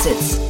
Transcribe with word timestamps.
Exits. 0.00 0.40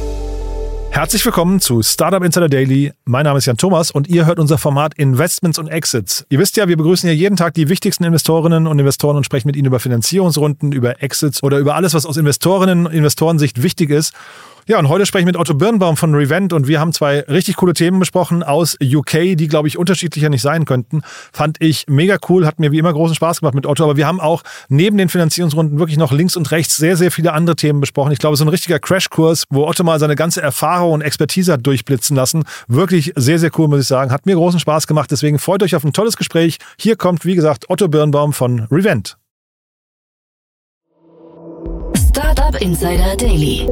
Herzlich 0.91 1.25
willkommen 1.25 1.59
zu 1.59 1.81
Startup 1.81 2.23
Insider 2.23 2.47
Daily. 2.47 2.93
Mein 3.03 3.25
Name 3.25 3.39
ist 3.39 3.47
Jan 3.47 3.57
Thomas 3.57 3.91
und 3.91 4.07
ihr 4.07 4.25
hört 4.25 4.39
unser 4.39 4.57
Format 4.57 4.93
Investments 4.97 5.59
und 5.59 5.67
Exits. 5.67 6.25
Ihr 6.29 6.39
wisst 6.39 6.55
ja, 6.55 6.69
wir 6.69 6.77
begrüßen 6.77 7.09
hier 7.09 7.17
jeden 7.17 7.35
Tag 7.35 7.53
die 7.55 7.67
wichtigsten 7.67 8.05
Investorinnen 8.05 8.65
und 8.65 8.79
Investoren 8.79 9.17
und 9.17 9.25
sprechen 9.25 9.49
mit 9.49 9.57
ihnen 9.57 9.65
über 9.65 9.81
Finanzierungsrunden, 9.81 10.71
über 10.71 11.03
Exits 11.03 11.43
oder 11.43 11.57
über 11.57 11.75
alles, 11.75 11.93
was 11.93 12.05
aus 12.05 12.15
Investorinnen 12.15 12.85
und 12.85 12.93
Investorensicht 12.93 13.61
wichtig 13.61 13.89
ist. 13.89 14.13
Ja, 14.67 14.77
und 14.77 14.89
heute 14.89 15.07
spreche 15.07 15.21
ich 15.21 15.25
mit 15.25 15.37
Otto 15.37 15.55
Birnbaum 15.55 15.97
von 15.97 16.13
Revent 16.13 16.53
und 16.53 16.67
wir 16.67 16.79
haben 16.79 16.93
zwei 16.93 17.21
richtig 17.21 17.55
coole 17.55 17.73
Themen 17.73 17.99
besprochen 17.99 18.43
aus 18.43 18.77
UK, 18.79 19.35
die, 19.35 19.47
glaube 19.47 19.67
ich, 19.67 19.77
unterschiedlicher 19.77 20.29
nicht 20.29 20.43
sein 20.43 20.65
könnten. 20.65 21.01
Fand 21.33 21.57
ich 21.59 21.85
mega 21.87 22.17
cool, 22.29 22.45
hat 22.45 22.59
mir 22.59 22.71
wie 22.71 22.77
immer 22.77 22.93
großen 22.93 23.15
Spaß 23.15 23.39
gemacht 23.39 23.55
mit 23.55 23.65
Otto, 23.65 23.83
aber 23.83 23.97
wir 23.97 24.05
haben 24.05 24.19
auch 24.19 24.43
neben 24.69 24.97
den 24.97 25.09
Finanzierungsrunden 25.09 25.79
wirklich 25.79 25.97
noch 25.97 26.11
links 26.11 26.35
und 26.35 26.51
rechts 26.51 26.77
sehr, 26.77 26.95
sehr 26.95 27.09
viele 27.09 27.33
andere 27.33 27.55
Themen 27.55 27.79
besprochen. 27.79 28.11
Ich 28.11 28.19
glaube, 28.19 28.37
so 28.37 28.45
ein 28.45 28.49
richtiger 28.49 28.77
Crashkurs, 28.77 29.45
wo 29.49 29.65
Otto 29.65 29.83
mal 29.83 29.99
seine 29.99 30.15
ganze 30.15 30.43
Erfahrung 30.43 30.93
und 30.93 31.01
Expertise 31.01 31.53
hat 31.53 31.65
durchblitzen 31.65 32.15
lassen. 32.15 32.43
Wirklich 32.67 33.13
sehr, 33.15 33.39
sehr 33.39 33.49
cool, 33.57 33.67
muss 33.67 33.81
ich 33.81 33.87
sagen. 33.87 34.11
Hat 34.11 34.27
mir 34.27 34.35
großen 34.35 34.59
Spaß 34.59 34.85
gemacht, 34.85 35.09
deswegen 35.09 35.39
freut 35.39 35.63
euch 35.63 35.75
auf 35.75 35.83
ein 35.83 35.93
tolles 35.93 36.17
Gespräch. 36.17 36.59
Hier 36.77 36.95
kommt, 36.97 37.25
wie 37.25 37.35
gesagt, 37.35 37.69
Otto 37.69 37.87
Birnbaum 37.87 38.31
von 38.31 38.67
Revent. 38.71 39.17
Startup 42.31 42.61
Insider 42.61 43.17
Daily. 43.17 43.67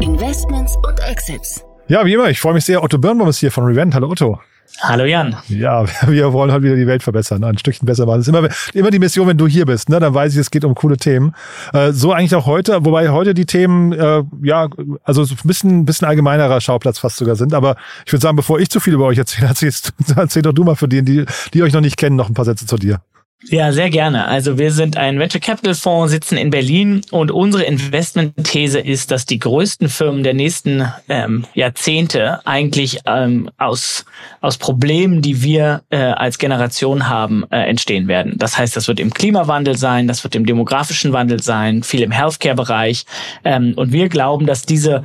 Investments 0.00 0.76
und 0.76 1.00
Exits. 1.10 1.64
Ja, 1.88 2.04
wie 2.04 2.14
immer, 2.14 2.30
ich 2.30 2.38
freue 2.38 2.54
mich 2.54 2.64
sehr. 2.64 2.84
Otto 2.84 2.98
Birnbaum 2.98 3.28
ist 3.28 3.38
hier 3.38 3.50
von 3.50 3.64
Revent. 3.64 3.96
Hallo 3.96 4.08
Otto. 4.08 4.40
Hallo 4.78 5.04
Jan. 5.04 5.34
Ja, 5.48 5.84
wir 6.06 6.32
wollen 6.32 6.52
heute 6.52 6.62
wieder 6.62 6.76
die 6.76 6.86
Welt 6.86 7.02
verbessern, 7.02 7.42
ein 7.42 7.58
Stückchen 7.58 7.84
besser 7.84 8.06
machen. 8.06 8.18
Das 8.18 8.28
ist 8.28 8.34
immer, 8.34 8.48
immer 8.74 8.92
die 8.92 9.00
Mission, 9.00 9.26
wenn 9.26 9.38
du 9.38 9.48
hier 9.48 9.66
bist, 9.66 9.88
ne? 9.88 9.98
dann 9.98 10.14
weiß 10.14 10.34
ich, 10.34 10.38
es 10.38 10.52
geht 10.52 10.64
um 10.64 10.76
coole 10.76 10.98
Themen. 10.98 11.34
Äh, 11.72 11.90
so 11.90 12.12
eigentlich 12.12 12.36
auch 12.36 12.46
heute, 12.46 12.84
wobei 12.84 13.08
heute 13.08 13.34
die 13.34 13.46
Themen, 13.46 13.92
äh, 13.92 14.22
ja, 14.40 14.68
also 15.02 15.24
so 15.24 15.34
ein 15.34 15.48
bisschen, 15.48 15.84
bisschen 15.84 16.06
allgemeinerer 16.06 16.60
Schauplatz 16.60 17.00
fast 17.00 17.16
sogar 17.16 17.34
sind. 17.34 17.54
Aber 17.54 17.74
ich 18.04 18.12
würde 18.12 18.22
sagen, 18.22 18.36
bevor 18.36 18.60
ich 18.60 18.70
zu 18.70 18.78
viel 18.78 18.94
über 18.94 19.06
euch 19.06 19.18
erzähle, 19.18 19.48
erzähl, 19.48 19.72
erzähl 20.14 20.42
doch 20.42 20.52
du 20.52 20.62
mal 20.62 20.76
für 20.76 20.86
die, 20.86 21.02
die, 21.02 21.24
die 21.54 21.62
euch 21.64 21.72
noch 21.72 21.80
nicht 21.80 21.96
kennen, 21.96 22.14
noch 22.14 22.28
ein 22.28 22.34
paar 22.34 22.44
Sätze 22.44 22.66
zu 22.66 22.76
dir. 22.76 23.00
Ja, 23.44 23.70
sehr 23.70 23.90
gerne. 23.90 24.26
Also 24.26 24.58
wir 24.58 24.72
sind 24.72 24.96
ein 24.96 25.18
Venture 25.18 25.42
Capital 25.42 25.74
Fonds, 25.74 26.10
sitzen 26.10 26.38
in 26.38 26.50
Berlin 26.50 27.02
und 27.10 27.30
unsere 27.30 27.64
Investmentthese 27.64 28.80
ist, 28.80 29.10
dass 29.10 29.26
die 29.26 29.38
größten 29.38 29.90
Firmen 29.90 30.22
der 30.22 30.32
nächsten 30.32 30.90
ähm, 31.08 31.44
Jahrzehnte 31.52 32.44
eigentlich 32.46 33.00
ähm, 33.04 33.50
aus, 33.58 34.06
aus 34.40 34.56
Problemen, 34.56 35.20
die 35.20 35.42
wir 35.42 35.82
äh, 35.90 35.98
als 35.98 36.38
Generation 36.38 37.10
haben, 37.10 37.44
äh, 37.50 37.58
entstehen 37.68 38.08
werden. 38.08 38.34
Das 38.36 38.56
heißt, 38.56 38.74
das 38.74 38.88
wird 38.88 39.00
im 39.00 39.12
Klimawandel 39.12 39.76
sein, 39.76 40.08
das 40.08 40.24
wird 40.24 40.34
im 40.34 40.46
demografischen 40.46 41.12
Wandel 41.12 41.42
sein, 41.42 41.82
viel 41.82 42.02
im 42.02 42.12
Healthcare-Bereich. 42.12 43.04
Ähm, 43.44 43.74
und 43.76 43.92
wir 43.92 44.08
glauben, 44.08 44.46
dass 44.46 44.62
diese 44.62 45.04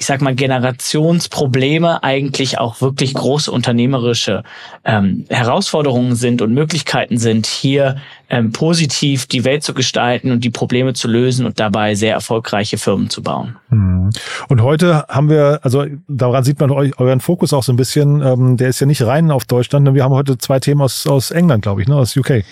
ich 0.00 0.06
sag 0.06 0.22
mal, 0.22 0.34
Generationsprobleme 0.34 2.02
eigentlich 2.02 2.58
auch 2.58 2.80
wirklich 2.80 3.12
große 3.12 3.52
unternehmerische 3.52 4.44
ähm, 4.82 5.26
Herausforderungen 5.28 6.14
sind 6.14 6.40
und 6.40 6.54
Möglichkeiten 6.54 7.18
sind, 7.18 7.44
hier 7.44 7.96
ähm, 8.30 8.52
positiv 8.52 9.26
die 9.26 9.44
Welt 9.44 9.62
zu 9.62 9.74
gestalten 9.74 10.30
und 10.30 10.44
die 10.44 10.50
Probleme 10.50 10.94
zu 10.94 11.08
lösen 11.08 11.46
und 11.46 11.60
dabei 11.60 11.94
sehr 11.94 12.14
erfolgreiche 12.14 12.78
Firmen 12.78 13.10
zu 13.10 13.22
bauen. 13.22 13.56
Hm. 13.68 14.10
Und 14.48 14.62
heute 14.62 15.04
haben 15.08 15.28
wir, 15.28 15.60
also 15.62 15.84
daran 16.08 16.44
sieht 16.44 16.60
man 16.60 16.70
eu 16.70 16.90
euren 16.96 17.20
Fokus 17.20 17.52
auch 17.52 17.62
so 17.62 17.72
ein 17.72 17.76
bisschen, 17.76 18.22
ähm, 18.22 18.56
der 18.56 18.68
ist 18.68 18.80
ja 18.80 18.86
nicht 18.86 19.02
rein 19.02 19.30
auf 19.30 19.44
Deutschland. 19.44 19.92
Wir 19.94 20.04
haben 20.04 20.14
heute 20.14 20.38
zwei 20.38 20.60
Themen 20.60 20.80
aus, 20.80 21.06
aus 21.06 21.30
England, 21.30 21.62
glaube 21.62 21.82
ich, 21.82 21.88
ne, 21.88 21.96
aus 21.96 22.16
UK. 22.16 22.44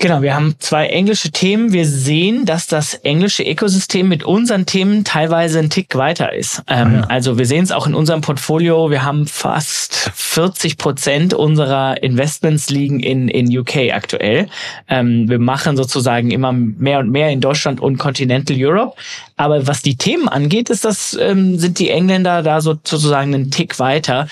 Genau, 0.00 0.22
wir 0.22 0.34
haben 0.34 0.54
zwei 0.60 0.86
englische 0.86 1.30
Themen. 1.30 1.72
Wir 1.72 1.84
sehen, 1.84 2.46
dass 2.46 2.68
das 2.68 2.94
englische 2.94 3.42
Ökosystem 3.42 4.08
mit 4.08 4.22
unseren 4.22 4.64
Themen 4.64 5.02
teilweise 5.02 5.58
ein 5.58 5.70
Tick 5.70 5.96
weiter 5.96 6.32
ist. 6.32 6.62
Ähm, 6.68 6.88
ah, 6.88 6.92
ja. 6.92 7.00
Also 7.08 7.36
wir 7.36 7.46
sehen 7.46 7.64
es 7.64 7.72
auch 7.72 7.86
in 7.86 7.94
unserem 7.94 8.20
Portfolio. 8.20 8.90
Wir 8.90 9.04
haben 9.04 9.26
fast 9.26 10.12
40 10.14 10.78
Prozent 10.78 11.34
unserer 11.34 12.00
Investments 12.00 12.70
liegen 12.70 13.00
in, 13.00 13.26
in 13.26 13.56
UK 13.58 13.92
aktuell. 13.92 14.48
Ähm, 14.88 15.17
wir 15.26 15.38
machen 15.38 15.76
sozusagen 15.76 16.30
immer 16.30 16.52
mehr 16.52 17.00
und 17.00 17.10
mehr 17.10 17.30
in 17.30 17.40
Deutschland 17.40 17.80
und 17.80 17.98
Continental 17.98 18.56
Europe. 18.58 18.96
Aber 19.36 19.66
was 19.66 19.82
die 19.82 19.96
Themen 19.96 20.28
angeht, 20.28 20.70
ist 20.70 20.84
das, 20.84 21.16
ähm, 21.20 21.58
sind 21.58 21.78
die 21.78 21.90
Engländer 21.90 22.42
da 22.42 22.60
so, 22.60 22.74
sozusagen 22.74 23.34
einen 23.34 23.50
Tick 23.50 23.78
weiter. 23.78 24.28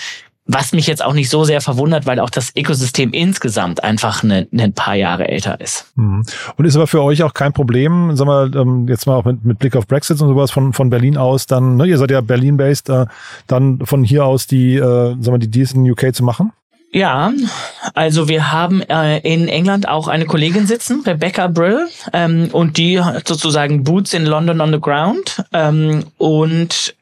Was 0.48 0.72
mich 0.72 0.86
jetzt 0.86 1.04
auch 1.04 1.12
nicht 1.12 1.28
so 1.28 1.42
sehr 1.42 1.60
verwundert, 1.60 2.06
weil 2.06 2.20
auch 2.20 2.30
das 2.30 2.52
Ökosystem 2.56 3.12
insgesamt 3.12 3.82
einfach 3.82 4.22
ein 4.22 4.46
ne, 4.52 4.70
paar 4.70 4.94
Jahre 4.94 5.26
älter 5.26 5.60
ist. 5.60 5.91
Mhm. 5.96 6.25
Und 6.56 6.64
ist 6.64 6.76
aber 6.76 6.86
für 6.86 7.02
euch 7.02 7.25
auch 7.25 7.34
kein 7.34 7.52
Problem, 7.52 8.14
sagen 8.14 8.30
wir 8.30 8.60
ähm, 8.60 8.86
jetzt 8.86 9.08
mal 9.08 9.16
auch 9.16 9.25
mit, 9.25 9.44
mit 9.44 9.58
Blick 9.58 9.75
auf 9.75 9.88
Brexit 9.88 10.20
und 10.20 10.28
sowas 10.28 10.52
von, 10.52 10.72
von 10.72 10.88
Berlin 10.88 11.16
aus, 11.16 11.46
dann, 11.46 11.76
ne, 11.76 11.86
ihr 11.86 11.98
seid 11.98 12.12
ja 12.12 12.20
Berlin-based, 12.20 12.91
äh, 12.91 13.06
dann 13.48 13.80
von 13.84 14.04
hier 14.04 14.25
aus 14.25 14.46
die, 14.46 14.76
äh, 14.76 14.80
sagen 14.80 15.32
wir, 15.32 15.38
die 15.38 15.50
Deals 15.50 15.72
in 15.72 15.91
UK 15.91 16.14
zu 16.14 16.22
machen? 16.22 16.52
Ja, 16.96 17.30
also 17.92 18.26
wir 18.26 18.52
haben 18.52 18.80
äh, 18.80 19.18
in 19.18 19.48
England 19.48 19.86
auch 19.86 20.08
eine 20.08 20.24
Kollegin 20.24 20.66
sitzen, 20.66 21.02
Rebecca 21.04 21.46
Brill, 21.46 21.88
ähm, 22.14 22.48
und 22.52 22.78
die 22.78 22.98
hat 22.98 23.28
sozusagen 23.28 23.84
Boots 23.84 24.14
in 24.14 24.24
London 24.24 24.62
on 24.62 24.72
the 24.72 24.80
ground 24.80 25.44
ähm, 25.52 26.04
und 26.16 26.94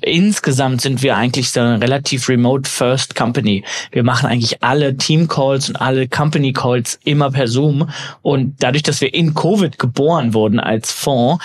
insgesamt 0.00 0.80
sind 0.80 1.00
wir 1.04 1.16
eigentlich 1.16 1.50
so 1.50 1.60
eine 1.60 1.80
relativ 1.80 2.28
remote 2.28 2.68
first 2.68 3.14
Company. 3.14 3.62
Wir 3.92 4.02
machen 4.02 4.28
eigentlich 4.28 4.64
alle 4.64 4.96
Team 4.96 5.28
Calls 5.28 5.68
und 5.68 5.76
alle 5.76 6.08
Company 6.08 6.52
Calls 6.52 6.98
immer 7.04 7.30
per 7.30 7.46
Zoom. 7.46 7.88
Und 8.22 8.56
dadurch, 8.60 8.82
dass 8.84 9.00
wir 9.00 9.12
in 9.12 9.34
Covid 9.34 9.78
geboren 9.78 10.34
wurden 10.34 10.60
als 10.60 10.92
Fonds, 10.92 11.44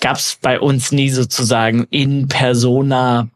gab 0.00 0.16
es 0.16 0.38
bei 0.40 0.58
uns 0.58 0.90
nie 0.90 1.10
sozusagen 1.10 1.86
in 1.90 2.28
persona 2.28 3.28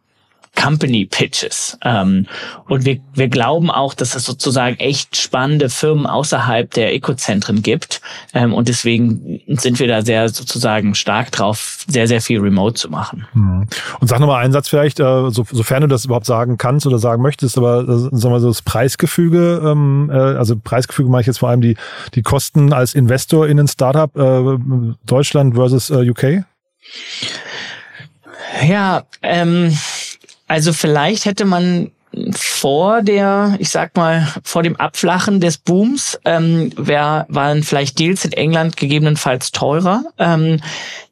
Company 0.56 1.06
Pitches. 1.06 1.78
Ähm, 1.84 2.27
und 2.67 2.84
wir, 2.84 2.99
wir 3.15 3.28
glauben 3.28 3.71
auch, 3.71 3.94
dass 3.94 4.17
es 4.17 4.25
sozusagen 4.25 4.77
echt 4.77 5.17
spannende 5.17 5.69
Firmen 5.69 6.06
außerhalb 6.06 6.71
der 6.72 6.94
Ökozentren 6.94 7.62
gibt. 7.62 8.00
Ähm, 8.34 8.53
und 8.53 8.69
deswegen 8.69 9.41
sind 9.47 9.78
wir 9.78 9.87
da 9.87 10.03
sehr 10.03 10.28
sozusagen 10.28 10.94
stark 10.94 11.31
drauf, 11.31 11.84
sehr, 11.87 12.09
sehr 12.09 12.21
viel 12.21 12.41
remote 12.41 12.75
zu 12.75 12.91
machen. 12.91 13.27
Hm. 13.33 13.69
Und 14.00 14.09
sag 14.09 14.19
nochmal 14.19 14.43
einen 14.43 14.53
Satz 14.53 14.69
vielleicht, 14.69 14.99
äh, 14.99 15.31
so, 15.31 15.47
sofern 15.50 15.83
du 15.83 15.89
das 15.89 16.05
überhaupt 16.05 16.27
sagen 16.27 16.59
kannst 16.59 16.87
oder 16.87 16.99
sagen 16.99 17.23
möchtest, 17.23 17.56
aber 17.59 17.83
äh, 17.83 18.17
sagen 18.17 18.34
wir 18.34 18.41
so 18.41 18.49
das 18.49 18.62
Preisgefüge, 18.62 19.61
ähm, 19.65 20.11
äh, 20.12 20.17
also 20.17 20.56
Preisgefüge 20.56 21.09
mache 21.09 21.21
ich 21.21 21.27
jetzt 21.27 21.38
vor 21.38 21.50
allem 21.50 21.61
die, 21.61 21.77
die 22.15 22.23
Kosten 22.23 22.73
als 22.73 22.94
Investor 22.94 23.47
in 23.47 23.61
ein 23.61 23.69
Startup 23.69 24.15
äh, 24.17 24.59
Deutschland 25.05 25.55
versus 25.55 25.91
äh, 25.91 26.09
UK? 26.11 26.44
Ja, 28.67 29.05
ähm, 29.23 29.77
also 30.47 30.73
vielleicht 30.73 31.25
hätte 31.25 31.45
man 31.45 31.91
vor 32.33 33.03
der, 33.03 33.57
ich 33.59 33.69
sag 33.69 33.97
mal, 33.97 34.27
vor 34.43 34.62
dem 34.62 34.77
Abflachen 34.77 35.41
des 35.41 35.59
Booms 35.59 36.19
ähm, 36.25 36.73
wär, 36.77 37.27
waren 37.29 37.62
vielleicht 37.62 37.99
Deals 37.99 38.25
in 38.25 38.33
England 38.33 38.77
gegebenenfalls 38.77 39.53
teurer. 39.53 40.05
Ähm, 40.19 40.61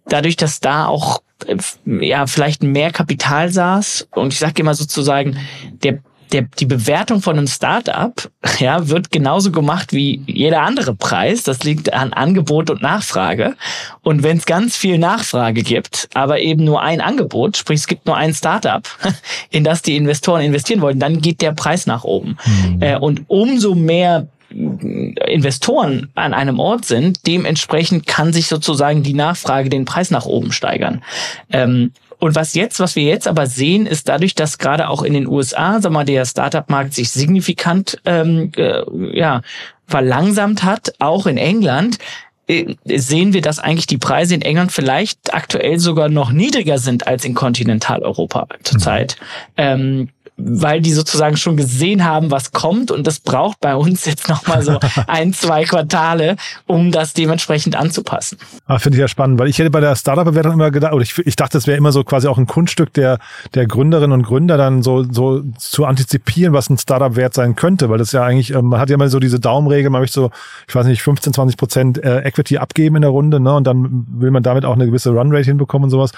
dadurch, 0.07 0.37
dass 0.37 0.61
da 0.61 0.87
auch 0.87 1.23
äh, 1.47 1.57
ja 1.85 2.27
vielleicht 2.27 2.63
mehr 2.63 2.91
Kapital 2.91 3.51
saß 3.51 4.09
und 4.13 4.33
ich 4.33 4.39
sage 4.39 4.63
immer 4.63 4.75
sozusagen, 4.75 5.37
der 5.83 5.99
der, 6.35 6.43
die 6.59 6.67
Bewertung 6.67 7.23
von 7.23 7.39
einem 7.39 7.47
Startup 7.47 8.13
ja, 8.59 8.89
wird 8.89 9.13
genauso 9.13 9.53
gemacht 9.53 9.93
wie 9.93 10.21
jeder 10.27 10.63
andere 10.63 10.95
Preis. 10.95 11.45
Das 11.45 11.63
liegt 11.65 11.93
an 11.93 12.13
Angebot 12.13 12.71
und 12.71 12.83
Nachfrage. 12.83 13.55
Und 14.03 14.23
wenn 14.23 14.37
es 14.37 14.45
ganz 14.45 14.77
viel 14.77 14.99
Nachfrage 14.99 15.63
gibt, 15.63 16.09
aber 16.13 16.41
eben 16.41 16.65
nur 16.65 16.83
ein 16.83 17.01
Angebot, 17.01 17.57
sprich 17.57 17.81
es 17.81 17.87
gibt 17.87 18.07
nur 18.07 18.17
ein 18.17 18.35
Startup, 18.35 18.83
in 19.51 19.65
das 19.65 19.83
die 19.83 19.97
Investoren 19.97 20.43
investieren 20.43 20.81
wollen, 20.81 20.99
dann 20.99 21.21
geht 21.21 21.41
der 21.41 21.53
Preis 21.53 21.87
nach 21.87 22.05
oben. 22.05 22.37
Mhm. 22.45 22.83
Äh, 22.83 22.97
und 22.99 23.23
umso 23.29 23.75
mehr 23.75 24.27
Investoren 24.51 26.11
an 26.15 26.33
einem 26.33 26.61
Ort 26.61 26.85
sind, 26.85 27.27
dementsprechend 27.27 28.07
kann 28.07 28.33
sich 28.33 28.47
sozusagen 28.47 29.03
die 29.03 29.15
Nachfrage 29.15 29.69
den 29.69 29.85
Preis 29.85 30.11
nach 30.11 30.27
oben 30.27 30.53
steigern. 30.53 31.03
Ähm, 31.51 31.93
und 32.25 32.35
was 32.35 32.55
jetzt, 32.55 32.81
was 32.81 32.97
wir 32.97 33.03
jetzt 33.03 33.29
aber 33.29 33.47
sehen, 33.47 33.85
ist 33.85 34.09
dadurch, 34.09 34.35
dass 34.35 34.57
gerade 34.57 34.89
auch 34.89 35.03
in 35.03 35.13
den 35.13 35.27
USA, 35.27 35.83
sag 35.83 35.93
mal, 35.93 36.07
der 36.07 36.25
Startup-Markt 36.25 36.95
sich 36.95 37.11
signifikant 37.11 38.01
ähm, 38.07 38.51
äh, 38.57 38.83
ja, 39.13 39.43
verlangsamt 39.87 40.63
hat, 40.63 40.95
auch 41.01 41.27
in 41.27 41.37
England, 41.37 41.99
äh, 42.47 42.77
sehen 42.87 43.35
wir, 43.35 43.43
dass 43.43 43.59
eigentlich 43.59 43.87
die 43.87 43.99
Preise 43.99 44.35
in 44.35 44.41
England 44.41 44.73
vielleicht 44.73 45.35
aktuell 45.35 45.79
sogar 45.79 46.09
noch 46.09 46.33
niedriger 46.33 46.79
sind 46.79 47.07
als 47.07 47.27
in 47.27 47.35
Kontinentaleuropa 47.35 48.49
zurzeit. 48.63 49.19
Mhm. 49.21 49.27
Ähm, 49.59 50.09
weil 50.37 50.81
die 50.81 50.93
sozusagen 50.93 51.37
schon 51.37 51.57
gesehen 51.57 52.05
haben, 52.05 52.31
was 52.31 52.51
kommt 52.51 52.91
und 52.91 53.07
das 53.07 53.21
braucht 53.21 53.61
bei 53.61 53.77
uns 53.77 54.05
jetzt 54.05 54.29
nochmal 54.29 54.63
so 54.63 54.81
ein, 55.07 55.33
zwei 55.33 55.65
Quartale, 55.65 56.37
um 56.67 56.91
das 56.91 57.13
dementsprechend 57.13 57.77
anzupassen. 57.77 58.39
Ah, 58.67 58.79
Finde 58.79 58.97
ich 58.97 59.01
ja 59.01 59.09
spannend, 59.09 59.39
weil 59.39 59.49
ich 59.49 59.59
hätte 59.59 59.71
bei 59.71 59.81
der 59.81 59.95
Startup-Bewertung 59.95 60.55
immer 60.55 60.73
gedacht, 60.73 60.93
oder 60.93 61.03
ich, 61.03 61.17
ich 61.19 61.37
dachte, 61.37 61.57
das 61.57 61.67
wäre 61.67 61.79
immer 61.79 61.93
so 61.93 62.03
quasi 62.03 62.27
auch 62.27 62.39
ein 62.39 62.47
Kunststück 62.47 62.93
der, 62.95 63.19
der 63.55 63.67
Gründerinnen 63.67 64.13
und 64.13 64.23
Gründer, 64.23 64.57
dann 64.57 64.83
so, 64.83 65.05
so 65.05 65.43
zu 65.57 65.85
antizipieren, 65.85 66.53
was 66.53 66.69
ein 66.69 66.79
Startup 66.79 67.15
wert 67.15 67.35
sein 67.35 67.55
könnte, 67.55 67.89
weil 67.89 67.99
das 67.99 68.11
ja 68.11 68.25
eigentlich, 68.25 68.53
ähm, 68.53 68.67
man 68.67 68.81
hat 68.81 68.91
ja 68.91 68.97
mal 68.97 69.09
so 69.09 69.21
diese 69.21 69.39
Daumenregel, 69.39 69.91
man 69.91 70.01
möchte 70.01 70.15
so, 70.15 70.31
ich 70.67 70.75
weiß 70.75 70.87
nicht, 70.87 71.03
15, 71.03 71.33
20 71.33 71.57
Prozent 71.57 72.03
äh, 72.03 72.21
Equity 72.21 72.59
abgeben 72.59 72.97
in 72.97 73.03
der 73.03 73.11
Runde, 73.13 73.39
ne, 73.39 73.55
und 73.55 73.65
dann 73.65 74.07
will 74.09 74.33
man 74.33 74.43
damit 74.43 74.65
auch 74.65 74.75
eine 74.75 74.87
gewisse 74.87 75.11
Runrate 75.11 75.45
hinbekommen 75.45 75.85
und 75.85 75.91
sowas. 75.91 76.11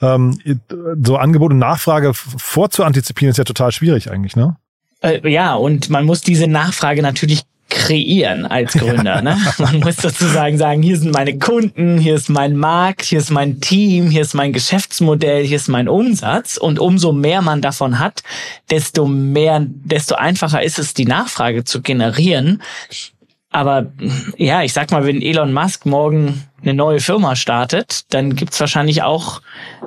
Ähm, 0.00 0.38
so 1.02 1.16
Angebot 1.16 1.50
und 1.50 1.58
Nachfrage 1.58 2.12
vorzuantizipieren 2.14 3.30
ist 3.30 3.38
ja 3.38 3.44
total 3.44 3.63
schwierig 3.72 4.10
eigentlich, 4.10 4.36
ne? 4.36 4.56
Äh, 5.00 5.28
ja, 5.28 5.54
und 5.54 5.90
man 5.90 6.04
muss 6.04 6.22
diese 6.22 6.46
Nachfrage 6.46 7.02
natürlich 7.02 7.42
kreieren 7.68 8.46
als 8.46 8.72
Gründer. 8.74 9.20
Ne? 9.22 9.36
Man 9.58 9.80
muss 9.80 9.96
sozusagen 9.96 10.58
sagen, 10.58 10.82
hier 10.82 10.96
sind 10.96 11.12
meine 11.12 11.38
Kunden, 11.38 11.98
hier 11.98 12.14
ist 12.14 12.28
mein 12.28 12.56
Markt, 12.56 13.02
hier 13.02 13.18
ist 13.18 13.30
mein 13.30 13.60
Team, 13.60 14.10
hier 14.10 14.22
ist 14.22 14.34
mein 14.34 14.52
Geschäftsmodell, 14.52 15.44
hier 15.44 15.56
ist 15.56 15.68
mein 15.68 15.88
Umsatz. 15.88 16.56
Und 16.56 16.78
umso 16.78 17.12
mehr 17.12 17.42
man 17.42 17.60
davon 17.60 17.98
hat, 17.98 18.22
desto 18.70 19.06
mehr, 19.06 19.66
desto 19.66 20.14
einfacher 20.14 20.62
ist 20.62 20.78
es, 20.78 20.94
die 20.94 21.06
Nachfrage 21.06 21.64
zu 21.64 21.82
generieren. 21.82 22.62
Aber 23.50 23.92
ja, 24.36 24.62
ich 24.62 24.72
sag 24.72 24.90
mal, 24.90 25.06
wenn 25.06 25.22
Elon 25.22 25.52
Musk 25.52 25.86
morgen 25.86 26.42
eine 26.64 26.74
neue 26.74 27.00
Firma 27.00 27.36
startet, 27.36 28.02
dann 28.12 28.34
gibt's 28.34 28.58
wahrscheinlich 28.60 29.02
auch 29.02 29.40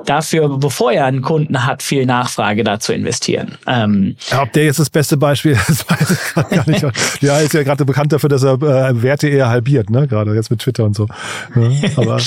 dafür, 0.04 0.58
bevor 0.58 0.92
er 0.92 1.04
einen 1.06 1.22
Kunden 1.22 1.66
hat, 1.66 1.82
viel 1.82 2.06
Nachfrage 2.06 2.64
da 2.64 2.80
zu 2.80 2.92
investieren. 2.92 3.58
Ähm, 3.66 4.16
ja, 4.30 4.42
ob 4.42 4.52
der 4.52 4.64
jetzt 4.64 4.78
das 4.78 4.90
beste 4.90 5.16
Beispiel 5.16 5.52
ist, 5.52 5.90
weiß 5.90 6.10
ich 6.10 6.34
gar 6.34 6.68
nicht. 6.68 6.84
ja, 7.20 7.38
ist 7.38 7.54
ja 7.54 7.62
gerade 7.62 7.84
bekannt 7.84 8.12
dafür, 8.12 8.28
dass 8.28 8.42
er 8.42 8.54
äh, 8.54 9.02
Werte 9.02 9.28
eher 9.28 9.48
halbiert, 9.48 9.90
ne? 9.90 10.06
Gerade 10.06 10.34
jetzt 10.34 10.50
mit 10.50 10.60
Twitter 10.60 10.84
und 10.84 10.94
so. 10.94 11.06
Ja, 11.58 11.90
aber 11.96 12.18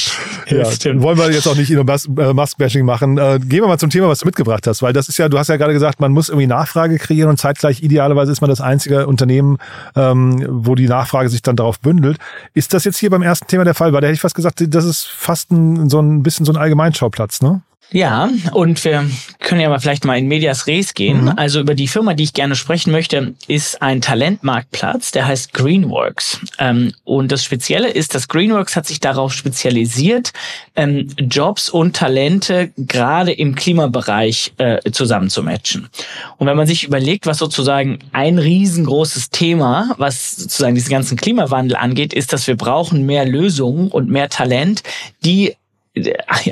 ja, 0.47 1.01
wollen 1.01 1.17
wir 1.17 1.31
jetzt 1.31 1.47
auch 1.47 1.55
nicht 1.55 1.71
Elon 1.71 1.87
äh, 1.87 2.33
Musk-Bashing 2.33 2.85
machen. 2.85 3.17
Äh, 3.17 3.39
gehen 3.39 3.61
wir 3.61 3.67
mal 3.67 3.77
zum 3.77 3.89
Thema, 3.89 4.07
was 4.07 4.19
du 4.19 4.25
mitgebracht 4.25 4.67
hast, 4.67 4.81
weil 4.81 4.93
das 4.93 5.09
ist 5.09 5.17
ja, 5.17 5.29
du 5.29 5.37
hast 5.39 5.47
ja 5.47 5.57
gerade 5.57 5.73
gesagt, 5.73 5.99
man 5.99 6.11
muss 6.11 6.29
irgendwie 6.29 6.47
Nachfrage 6.47 6.97
kreieren 6.97 7.29
und 7.29 7.37
zeitgleich 7.37 7.81
idealerweise 7.81 8.31
ist 8.31 8.41
man 8.41 8.49
das 8.49 8.61
einzige 8.61 9.07
Unternehmen, 9.07 9.57
ähm, 9.95 10.45
wo 10.49 10.75
die 10.75 10.87
Nachfrage 10.87 11.29
sich 11.29 11.41
dann 11.41 11.55
darauf 11.55 11.79
bündelt. 11.79 12.17
Ist 12.53 12.73
das 12.73 12.83
jetzt 12.83 12.97
hier 12.97 13.09
beim 13.09 13.21
ersten 13.21 13.47
Thema 13.47 13.63
der 13.63 13.73
Fall? 13.73 13.93
Weil 13.93 14.01
da 14.01 14.07
hätte 14.07 14.15
ich 14.15 14.21
fast 14.21 14.35
gesagt, 14.35 14.40
das 14.43 14.85
ist 14.85 15.07
fast 15.07 15.51
ein, 15.51 15.89
so 15.89 15.99
ein 15.99 16.23
bisschen 16.23 16.45
so 16.45 16.51
ein 16.51 16.57
Allgemeinschauplatz, 16.57 17.41
ne? 17.41 17.61
Ja, 17.93 18.29
und 18.53 18.83
wir 18.85 19.05
können 19.39 19.59
ja 19.59 19.67
mal 19.67 19.79
vielleicht 19.79 20.05
mal 20.05 20.17
in 20.17 20.27
Medias 20.27 20.65
Res 20.65 20.93
gehen. 20.93 21.23
Mhm. 21.23 21.33
Also 21.35 21.59
über 21.59 21.75
die 21.75 21.89
Firma, 21.89 22.13
die 22.13 22.23
ich 22.23 22.33
gerne 22.33 22.55
sprechen 22.55 22.91
möchte, 22.91 23.33
ist 23.47 23.81
ein 23.81 23.99
Talentmarktplatz, 23.99 25.11
der 25.11 25.27
heißt 25.27 25.53
Greenworks. 25.53 26.39
Ähm, 26.57 26.93
und 27.03 27.33
das 27.33 27.43
Spezielle 27.43 27.89
ist, 27.89 28.15
dass 28.15 28.29
Greenworks 28.29 28.77
hat 28.77 28.85
sich 28.85 29.01
darauf 29.01 29.33
spezialisiert, 29.33 30.31
ähm, 30.77 31.07
Jobs 31.19 31.69
und 31.69 31.93
Talente 31.95 32.71
gerade 32.77 33.33
im 33.33 33.55
Klimabereich 33.55 34.53
äh, 34.57 34.89
zusammenzumatchen. 34.89 35.89
Und 36.37 36.47
wenn 36.47 36.55
man 36.55 36.67
sich 36.67 36.85
überlegt, 36.85 37.25
was 37.25 37.39
sozusagen 37.39 37.99
ein 38.13 38.39
riesengroßes 38.39 39.31
Thema, 39.31 39.95
was 39.97 40.37
sozusagen 40.37 40.75
diesen 40.75 40.91
ganzen 40.91 41.17
Klimawandel 41.17 41.75
angeht, 41.75 42.13
ist, 42.13 42.31
dass 42.31 42.47
wir 42.47 42.55
brauchen 42.55 43.05
mehr 43.05 43.25
Lösungen 43.25 43.89
und 43.89 44.09
mehr 44.09 44.29
Talent, 44.29 44.81
die 45.25 45.55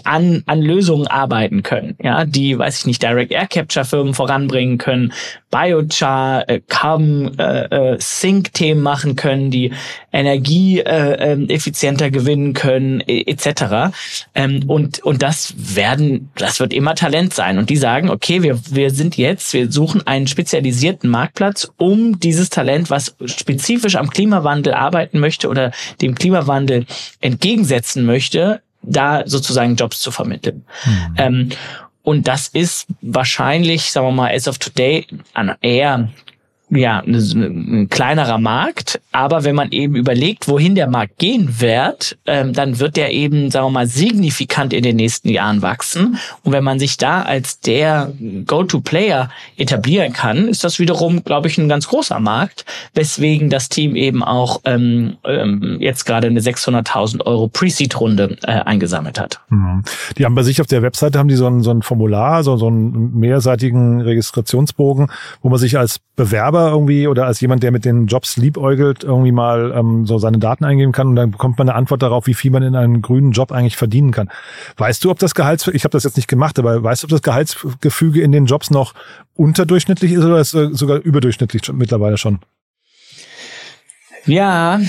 an, 0.04 0.44
an 0.46 0.62
Lösungen 0.62 1.08
arbeiten 1.08 1.64
können, 1.64 1.96
ja, 2.04 2.26
die, 2.26 2.60
weiß 2.60 2.80
ich 2.80 2.86
nicht, 2.88 3.02
Direct 3.02 3.32
Air 3.32 3.48
Capture 3.48 3.86
Firmen 3.86 4.14
voranbringen 4.14 4.78
können, 4.78 5.14
Biochar, 5.50 6.48
äh, 6.50 6.60
Carbon 6.68 7.40
äh, 7.40 7.94
äh, 7.94 7.98
Sync 8.00 8.54
Themen 8.54 8.82
machen 8.82 9.16
können, 9.16 9.50
die 9.50 9.72
Energie 10.12 10.80
äh, 10.80 11.34
äh, 11.34 11.54
effizienter 11.54 12.12
gewinnen 12.12 12.54
können, 12.54 13.00
etc. 13.00 13.96
Ähm, 14.36 14.64
und 14.68 15.00
und 15.04 15.24
das 15.24 15.54
werden, 15.58 16.32
das 16.36 16.60
wird 16.60 16.74
immer 16.74 16.96
Talent 16.96 17.34
sein. 17.34 17.58
Und 17.58 17.70
die 17.70 17.78
sagen, 17.78 18.10
okay, 18.10 18.44
wir 18.44 18.60
wir 18.70 18.92
sind 18.92 19.16
jetzt, 19.18 19.54
wir 19.54 19.72
suchen 19.72 20.06
einen 20.06 20.28
spezialisierten 20.28 21.10
Marktplatz, 21.10 21.72
um 21.78 22.20
dieses 22.20 22.50
Talent, 22.50 22.90
was 22.90 23.16
spezifisch 23.26 23.96
am 23.96 24.10
Klimawandel 24.10 24.74
arbeiten 24.74 25.20
möchte 25.20 25.48
oder 25.48 25.72
dem 26.02 26.14
Klimawandel 26.14 26.86
entgegensetzen 27.22 28.06
möchte, 28.06 28.62
da 28.82 29.24
sozusagen 29.26 29.76
Jobs 29.76 30.00
zu 30.00 30.12
vermitteln. 30.12 30.66
Mhm. 30.86 31.16
Ähm, 31.18 31.50
und 32.04 32.28
das 32.28 32.48
ist 32.48 32.88
wahrscheinlich, 33.02 33.92
sagen 33.92 34.08
wir 34.08 34.12
mal, 34.12 34.34
as 34.34 34.48
of 34.48 34.58
today, 34.58 35.06
an 35.34 35.56
eher 35.62 36.10
ja, 36.72 37.02
ein 37.06 37.88
kleinerer 37.90 38.38
Markt, 38.38 39.02
aber 39.12 39.44
wenn 39.44 39.56
man 39.56 39.72
eben 39.72 39.96
überlegt, 39.96 40.48
wohin 40.48 40.76
der 40.76 40.88
Markt 40.88 41.18
gehen 41.18 41.60
wird, 41.60 42.18
ähm, 42.28 42.54
dann 42.54 42.80
wird 42.80 42.96
der 42.96 43.12
eben, 43.12 43.50
sagen 43.50 43.68
wir 43.68 43.72
mal, 43.72 43.88
signifikant 43.88 44.74
in 44.74 44.84
den 44.84 44.98
nächsten 44.98 45.30
Jahren 45.30 45.62
wachsen. 45.62 46.18
Und 46.44 46.52
wenn 46.52 46.64
man 46.64 46.80
sich 46.80 46.98
da 46.98 47.24
als 47.24 47.60
der 47.60 48.14
Go-to-Player 48.46 49.30
etablieren 49.58 50.14
kann, 50.14 50.48
ist 50.48 50.64
das 50.64 50.78
wiederum, 50.80 51.24
glaube 51.24 51.48
ich, 51.48 51.58
ein 51.58 51.70
ganz 51.70 51.88
großer 51.88 52.20
Markt, 52.20 52.66
weswegen 52.94 53.50
das 53.50 53.70
Team 53.70 53.96
eben 53.96 54.24
auch 54.24 54.62
ähm, 54.66 55.18
ähm, 55.26 55.78
jetzt 55.80 56.06
gerade 56.06 56.28
eine 56.28 56.40
600.000 56.40 57.26
Euro 57.26 57.48
Pre-Seed-Runde 57.48 58.38
äh, 58.44 58.52
eingesammelt 58.52 59.20
hat. 59.20 59.40
Mhm. 59.50 59.84
Die 60.18 60.26
haben 60.26 60.36
bei 60.36 60.44
sich 60.44 60.62
auf 60.62 60.68
der 60.68 60.84
Webseite 60.84 61.18
haben 61.18 61.30
die 61.30 61.36
so 61.36 61.48
ein, 61.48 61.62
so 61.62 61.72
ein 61.72 61.82
Formular, 61.82 62.44
so, 62.44 62.58
so 62.58 62.68
einen 62.68 63.18
mehrseitigen 63.18 64.02
Registrationsbogen, 64.02 65.12
wo 65.42 65.50
man 65.50 65.58
sich 65.58 65.78
als 65.78 66.00
Bewerber 66.16 66.59
Bewerber 66.60 66.72
irgendwie 66.72 67.08
oder 67.08 67.26
als 67.26 67.42
jemand, 67.42 67.64
der 67.64 67.72
mit 67.72 67.86
den 67.86 68.08
Jobs 68.08 68.38
liebäugelt, 68.38 69.04
irgendwie 69.04 69.32
mal 69.32 69.74
ähm, 69.76 70.06
so 70.06 70.18
seine 70.18 70.38
Daten 70.38 70.66
eingeben 70.66 70.92
kann 70.92 71.08
und 71.08 71.16
dann 71.16 71.32
bekommt 71.32 71.58
man 71.58 71.70
eine 71.70 71.78
Antwort 71.78 72.02
darauf, 72.02 72.28
wie 72.28 72.34
viel 72.34 72.52
man 72.52 72.64
in 72.64 72.76
einem 72.76 73.02
grünen 73.02 73.32
Job 73.32 73.52
eigentlich 73.52 73.78
verdienen 73.78 74.12
kann. 74.12 74.30
Weißt 74.78 75.04
du, 75.04 75.12
ob 75.12 75.20
das 75.20 75.36
Gehalts, 75.36 75.68
ich 75.68 75.84
habe 75.84 75.92
das 75.92 76.04
jetzt 76.04 76.18
nicht 76.18 76.28
gemacht, 76.28 76.60
aber 76.60 76.84
weißt 76.84 77.04
du, 77.04 77.06
ob 77.06 77.12
das 77.12 77.22
Gehaltsgefüge 77.22 78.22
in 78.22 78.32
den 78.32 78.46
Jobs 78.46 78.70
noch 78.70 78.94
unterdurchschnittlich 79.36 80.12
ist 80.12 80.24
oder 80.24 80.40
ist 80.40 80.54
es 80.54 80.78
sogar 80.78 80.98
überdurchschnittlich 80.98 81.66
schon, 81.66 81.78
mittlerweile 81.78 82.18
schon? 82.18 82.40
Ja, 84.26 84.80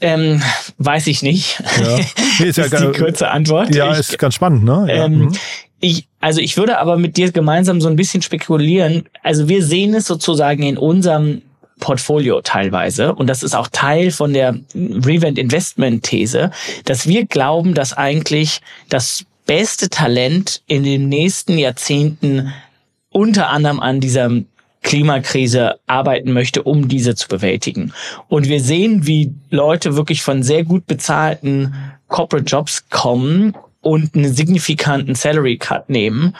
ähm, 0.00 0.42
weiß 0.78 1.06
ich 1.06 1.22
nicht. 1.22 1.62
Ja. 1.78 1.98
Nee, 2.40 2.46
ist, 2.46 2.56
ja 2.56 2.66
die 2.68 2.98
kurze 2.98 3.30
Antwort. 3.30 3.74
Ja, 3.74 3.92
ich, 3.92 3.98
ist 3.98 4.18
ganz 4.18 4.34
spannend, 4.34 4.64
ne? 4.64 4.86
Ja. 4.88 5.04
Ähm, 5.04 5.18
mhm. 5.18 5.32
Ich, 5.80 6.06
also 6.20 6.40
ich 6.40 6.56
würde 6.56 6.78
aber 6.78 6.98
mit 6.98 7.16
dir 7.16 7.32
gemeinsam 7.32 7.80
so 7.80 7.88
ein 7.88 7.96
bisschen 7.96 8.22
spekulieren. 8.22 9.08
Also 9.22 9.48
wir 9.48 9.64
sehen 9.64 9.94
es 9.94 10.06
sozusagen 10.06 10.62
in 10.62 10.76
unserem 10.76 11.42
Portfolio 11.80 12.42
teilweise. 12.42 13.14
Und 13.14 13.26
das 13.26 13.42
ist 13.42 13.54
auch 13.56 13.68
Teil 13.68 14.10
von 14.10 14.32
der 14.32 14.58
Revent 14.74 15.38
Investment 15.38 16.04
These, 16.04 16.50
dass 16.84 17.06
wir 17.08 17.26
glauben, 17.26 17.74
dass 17.74 17.94
eigentlich 17.94 18.60
das 18.88 19.24
beste 19.46 19.88
Talent 19.88 20.62
in 20.66 20.84
den 20.84 21.08
nächsten 21.08 21.58
Jahrzehnten 21.58 22.52
unter 23.08 23.48
anderem 23.48 23.80
an 23.80 24.00
dieser 24.00 24.30
Klimakrise 24.82 25.78
arbeiten 25.86 26.32
möchte, 26.32 26.62
um 26.62 26.88
diese 26.88 27.14
zu 27.14 27.28
bewältigen. 27.28 27.92
Und 28.28 28.48
wir 28.48 28.60
sehen, 28.60 29.06
wie 29.06 29.34
Leute 29.50 29.96
wirklich 29.96 30.22
von 30.22 30.42
sehr 30.42 30.64
gut 30.64 30.86
bezahlten 30.86 31.74
Corporate 32.08 32.46
Jobs 32.46 32.88
kommen 32.88 33.54
und 33.80 34.14
einen 34.14 34.32
signifikanten 34.32 35.14
Salary 35.14 35.56
Cut 35.56 35.88
nehmen, 35.88 36.34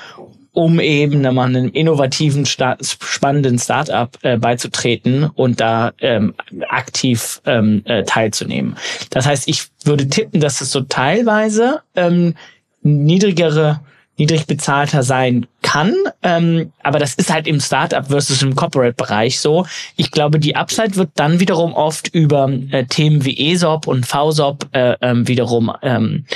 um 0.52 0.80
eben 0.80 1.22
mal 1.22 1.46
einem 1.46 1.70
innovativen, 1.70 2.44
spannenden 2.44 3.58
Startup 3.58 4.10
äh, 4.22 4.36
beizutreten 4.36 5.30
und 5.34 5.60
da 5.60 5.92
ähm, 6.00 6.34
aktiv 6.68 7.40
ähm, 7.46 7.82
äh, 7.84 8.02
teilzunehmen. 8.02 8.76
Das 9.10 9.26
heißt, 9.26 9.48
ich 9.48 9.68
würde 9.84 10.08
tippen, 10.08 10.40
dass 10.40 10.60
es 10.60 10.72
so 10.72 10.80
teilweise 10.80 11.82
ähm, 11.94 12.34
niedrigere 12.82 13.80
niedrig 14.20 14.46
bezahlter 14.46 15.02
sein 15.02 15.46
kann. 15.62 15.94
Ähm, 16.22 16.72
aber 16.82 16.98
das 16.98 17.14
ist 17.14 17.32
halt 17.32 17.46
im 17.46 17.58
Startup 17.58 18.06
versus 18.06 18.42
im 18.42 18.54
Corporate-Bereich 18.54 19.40
so. 19.40 19.66
Ich 19.96 20.10
glaube, 20.10 20.38
die 20.38 20.54
Upside 20.54 20.94
wird 20.96 21.10
dann 21.14 21.40
wiederum 21.40 21.72
oft 21.72 22.14
über 22.14 22.48
äh, 22.70 22.84
Themen 22.84 23.24
wie 23.24 23.50
ESOP 23.50 23.86
und 23.86 24.06
VSOP 24.06 24.66
äh, 24.72 24.96
ähm, 25.00 25.26
wiederum 25.26 25.72
ähm, 25.82 26.26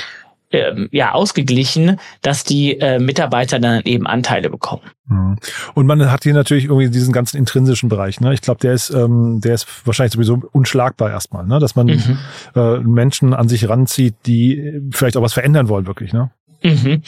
ähm, 0.55 0.89
ja 0.91 1.11
ausgeglichen, 1.11 1.99
dass 2.21 2.43
die 2.43 2.79
äh, 2.79 2.99
Mitarbeiter 2.99 3.59
dann 3.59 3.81
eben 3.83 4.07
Anteile 4.07 4.49
bekommen. 4.49 4.83
Mhm. 5.07 5.37
Und 5.73 5.85
man 5.85 6.11
hat 6.11 6.23
hier 6.23 6.33
natürlich 6.33 6.65
irgendwie 6.65 6.89
diesen 6.89 7.13
ganzen 7.13 7.37
intrinsischen 7.37 7.89
Bereich. 7.89 8.19
Ne? 8.21 8.33
Ich 8.33 8.41
glaube, 8.41 8.59
der 8.59 8.73
ist, 8.73 8.89
ähm, 8.89 9.41
der 9.41 9.53
ist 9.53 9.67
wahrscheinlich 9.85 10.13
sowieso 10.13 10.41
unschlagbar 10.51 11.11
erstmal, 11.11 11.45
ne? 11.45 11.59
dass 11.59 11.75
man 11.75 11.87
mhm. 11.87 12.19
äh, 12.55 12.79
Menschen 12.79 13.33
an 13.33 13.47
sich 13.47 13.67
ranzieht, 13.69 14.15
die 14.25 14.81
vielleicht 14.91 15.17
auch 15.17 15.21
was 15.21 15.33
verändern 15.33 15.69
wollen, 15.69 15.87
wirklich. 15.87 16.13
Ne? 16.13 16.31
Mhm. 16.63 17.01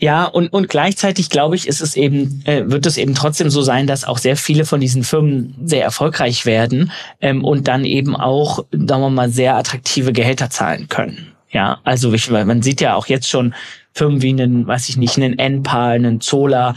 Ja, 0.00 0.24
und, 0.24 0.52
und 0.52 0.68
gleichzeitig 0.68 1.30
glaube 1.30 1.56
ich, 1.56 1.68
ist 1.68 1.80
es 1.80 1.96
eben, 1.96 2.42
äh, 2.46 2.64
wird 2.66 2.86
es 2.86 2.96
eben 2.96 3.14
trotzdem 3.14 3.48
so 3.48 3.62
sein, 3.62 3.86
dass 3.86 4.04
auch 4.04 4.18
sehr 4.18 4.36
viele 4.36 4.64
von 4.64 4.80
diesen 4.80 5.04
Firmen 5.04 5.54
sehr 5.64 5.84
erfolgreich 5.84 6.46
werden 6.46 6.90
ähm, 7.20 7.44
und 7.44 7.68
dann 7.68 7.84
eben 7.84 8.16
auch, 8.16 8.64
sagen 8.72 9.02
wir 9.02 9.10
mal, 9.10 9.30
sehr 9.30 9.56
attraktive 9.56 10.12
Gehälter 10.12 10.50
zahlen 10.50 10.88
können. 10.88 11.33
Ja, 11.54 11.78
also 11.84 12.12
ich, 12.12 12.28
man 12.30 12.62
sieht 12.62 12.80
ja 12.80 12.96
auch 12.96 13.06
jetzt 13.06 13.28
schon 13.30 13.54
Firmen 13.92 14.22
wie 14.22 14.30
einen, 14.30 14.66
weiß 14.66 14.88
ich 14.88 14.96
nicht, 14.96 15.16
einen 15.16 15.38
Enpal, 15.38 15.94
einen 15.94 16.20
Zola, 16.20 16.74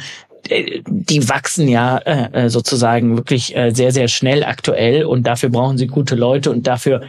äh, 0.50 0.82
die 0.88 1.28
wachsen 1.28 1.68
ja 1.68 1.98
äh, 1.98 2.48
sozusagen 2.52 3.18
wirklich 3.18 3.56
äh, 3.56 3.72
sehr, 3.72 3.92
sehr 3.92 4.08
schnell 4.08 4.44
aktuell 4.44 5.04
und 5.04 5.26
dafür 5.26 5.50
brauchen 5.50 5.80
sie 5.80 5.88
gute 5.88 6.14
Leute 6.16 6.52
und 6.52 6.68
dafür 6.68 7.02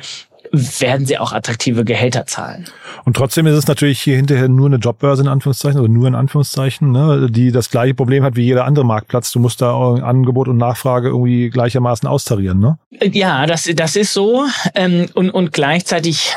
werden 0.52 1.06
sie 1.06 1.18
auch 1.18 1.32
attraktive 1.32 1.84
Gehälter 1.84 2.26
zahlen. 2.26 2.66
Und 3.04 3.16
trotzdem 3.16 3.46
ist 3.46 3.54
es 3.54 3.66
natürlich 3.66 4.00
hier 4.00 4.16
hinterher 4.16 4.48
nur 4.48 4.66
eine 4.66 4.76
Jobbörse 4.76 5.22
in 5.22 5.28
Anführungszeichen 5.28 5.80
oder 5.80 5.88
nur 5.88 6.06
in 6.06 6.14
Anführungszeichen, 6.14 6.90
ne, 6.90 7.28
die 7.30 7.52
das 7.52 7.70
gleiche 7.70 7.94
Problem 7.94 8.24
hat 8.24 8.36
wie 8.36 8.42
jeder 8.42 8.64
andere 8.64 8.84
Marktplatz. 8.84 9.30
Du 9.32 9.40
musst 9.40 9.60
da 9.60 9.74
Angebot 9.94 10.48
und 10.48 10.56
Nachfrage 10.56 11.08
irgendwie 11.08 11.50
gleichermaßen 11.50 12.08
austarieren, 12.08 12.58
ne? 12.58 12.78
Ja, 13.00 13.46
das, 13.46 13.68
das 13.74 13.96
ist 13.96 14.12
so. 14.12 14.44
Ähm, 14.74 15.06
und, 15.14 15.30
und 15.30 15.52
gleichzeitig 15.52 16.34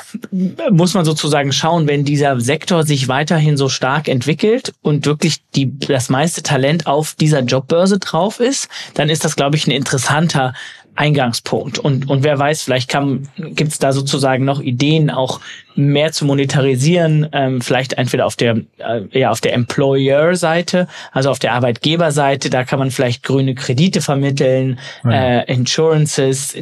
muss 0.70 0.94
man 0.94 1.06
sozusagen 1.06 1.52
schauen, 1.52 1.88
wenn 1.88 2.06
dieser 2.06 2.40
Sektor 2.40 2.84
sich 2.84 3.08
weiterhin 3.08 3.58
so 3.58 3.70
stark 3.70 4.08
entwickelt 4.08 4.74
und 4.82 5.06
wirklich 5.06 5.44
die, 5.56 5.78
das 5.80 6.10
meiste 6.10 6.44
Talent 6.44 6.88
auf 6.88 7.16
dieser 7.16 7.42
Jobbörse 7.42 8.00
drauf 8.00 8.40
ist, 8.40 8.68
dann 8.94 9.10
ist 9.10 9.26
das, 9.26 9.36
glaube 9.36 9.56
ich, 9.56 9.68
ein 9.68 9.72
interessanter 9.72 10.54
Eingangspunkt. 10.96 11.80
Und, 11.80 12.10
und 12.10 12.24
wer 12.24 12.38
weiß, 12.38 12.64
vielleicht 12.64 12.96
gibt 13.38 13.72
es 13.72 13.80
da 13.80 13.94
sozusagen 13.94 14.46
noch 14.46 14.60
Ideen, 14.60 15.10
auch 15.10 15.40
mehr 15.76 16.12
zu 16.12 16.26
monetarisieren, 16.26 17.28
ähm, 17.32 17.62
vielleicht 17.62 17.94
entweder 17.94 18.26
auf 18.26 18.36
der 18.36 18.58
äh, 18.78 19.02
ja 19.12 19.32
auf 19.32 19.42
der 19.42 19.54
Employer-Seite, 19.54 20.88
also 21.12 21.30
auf 21.30 21.40
der 21.40 21.54
Arbeitgeberseite, 21.54 22.50
da 22.50 22.64
kann 22.64 22.80
man 22.80 22.92
vielleicht 22.92 23.24
grüne 23.24 23.56
Kredite 23.56 24.02
vermitteln, 24.02 24.80
ja. 25.04 25.40
äh, 25.40 25.54
Insurances. 25.54 26.56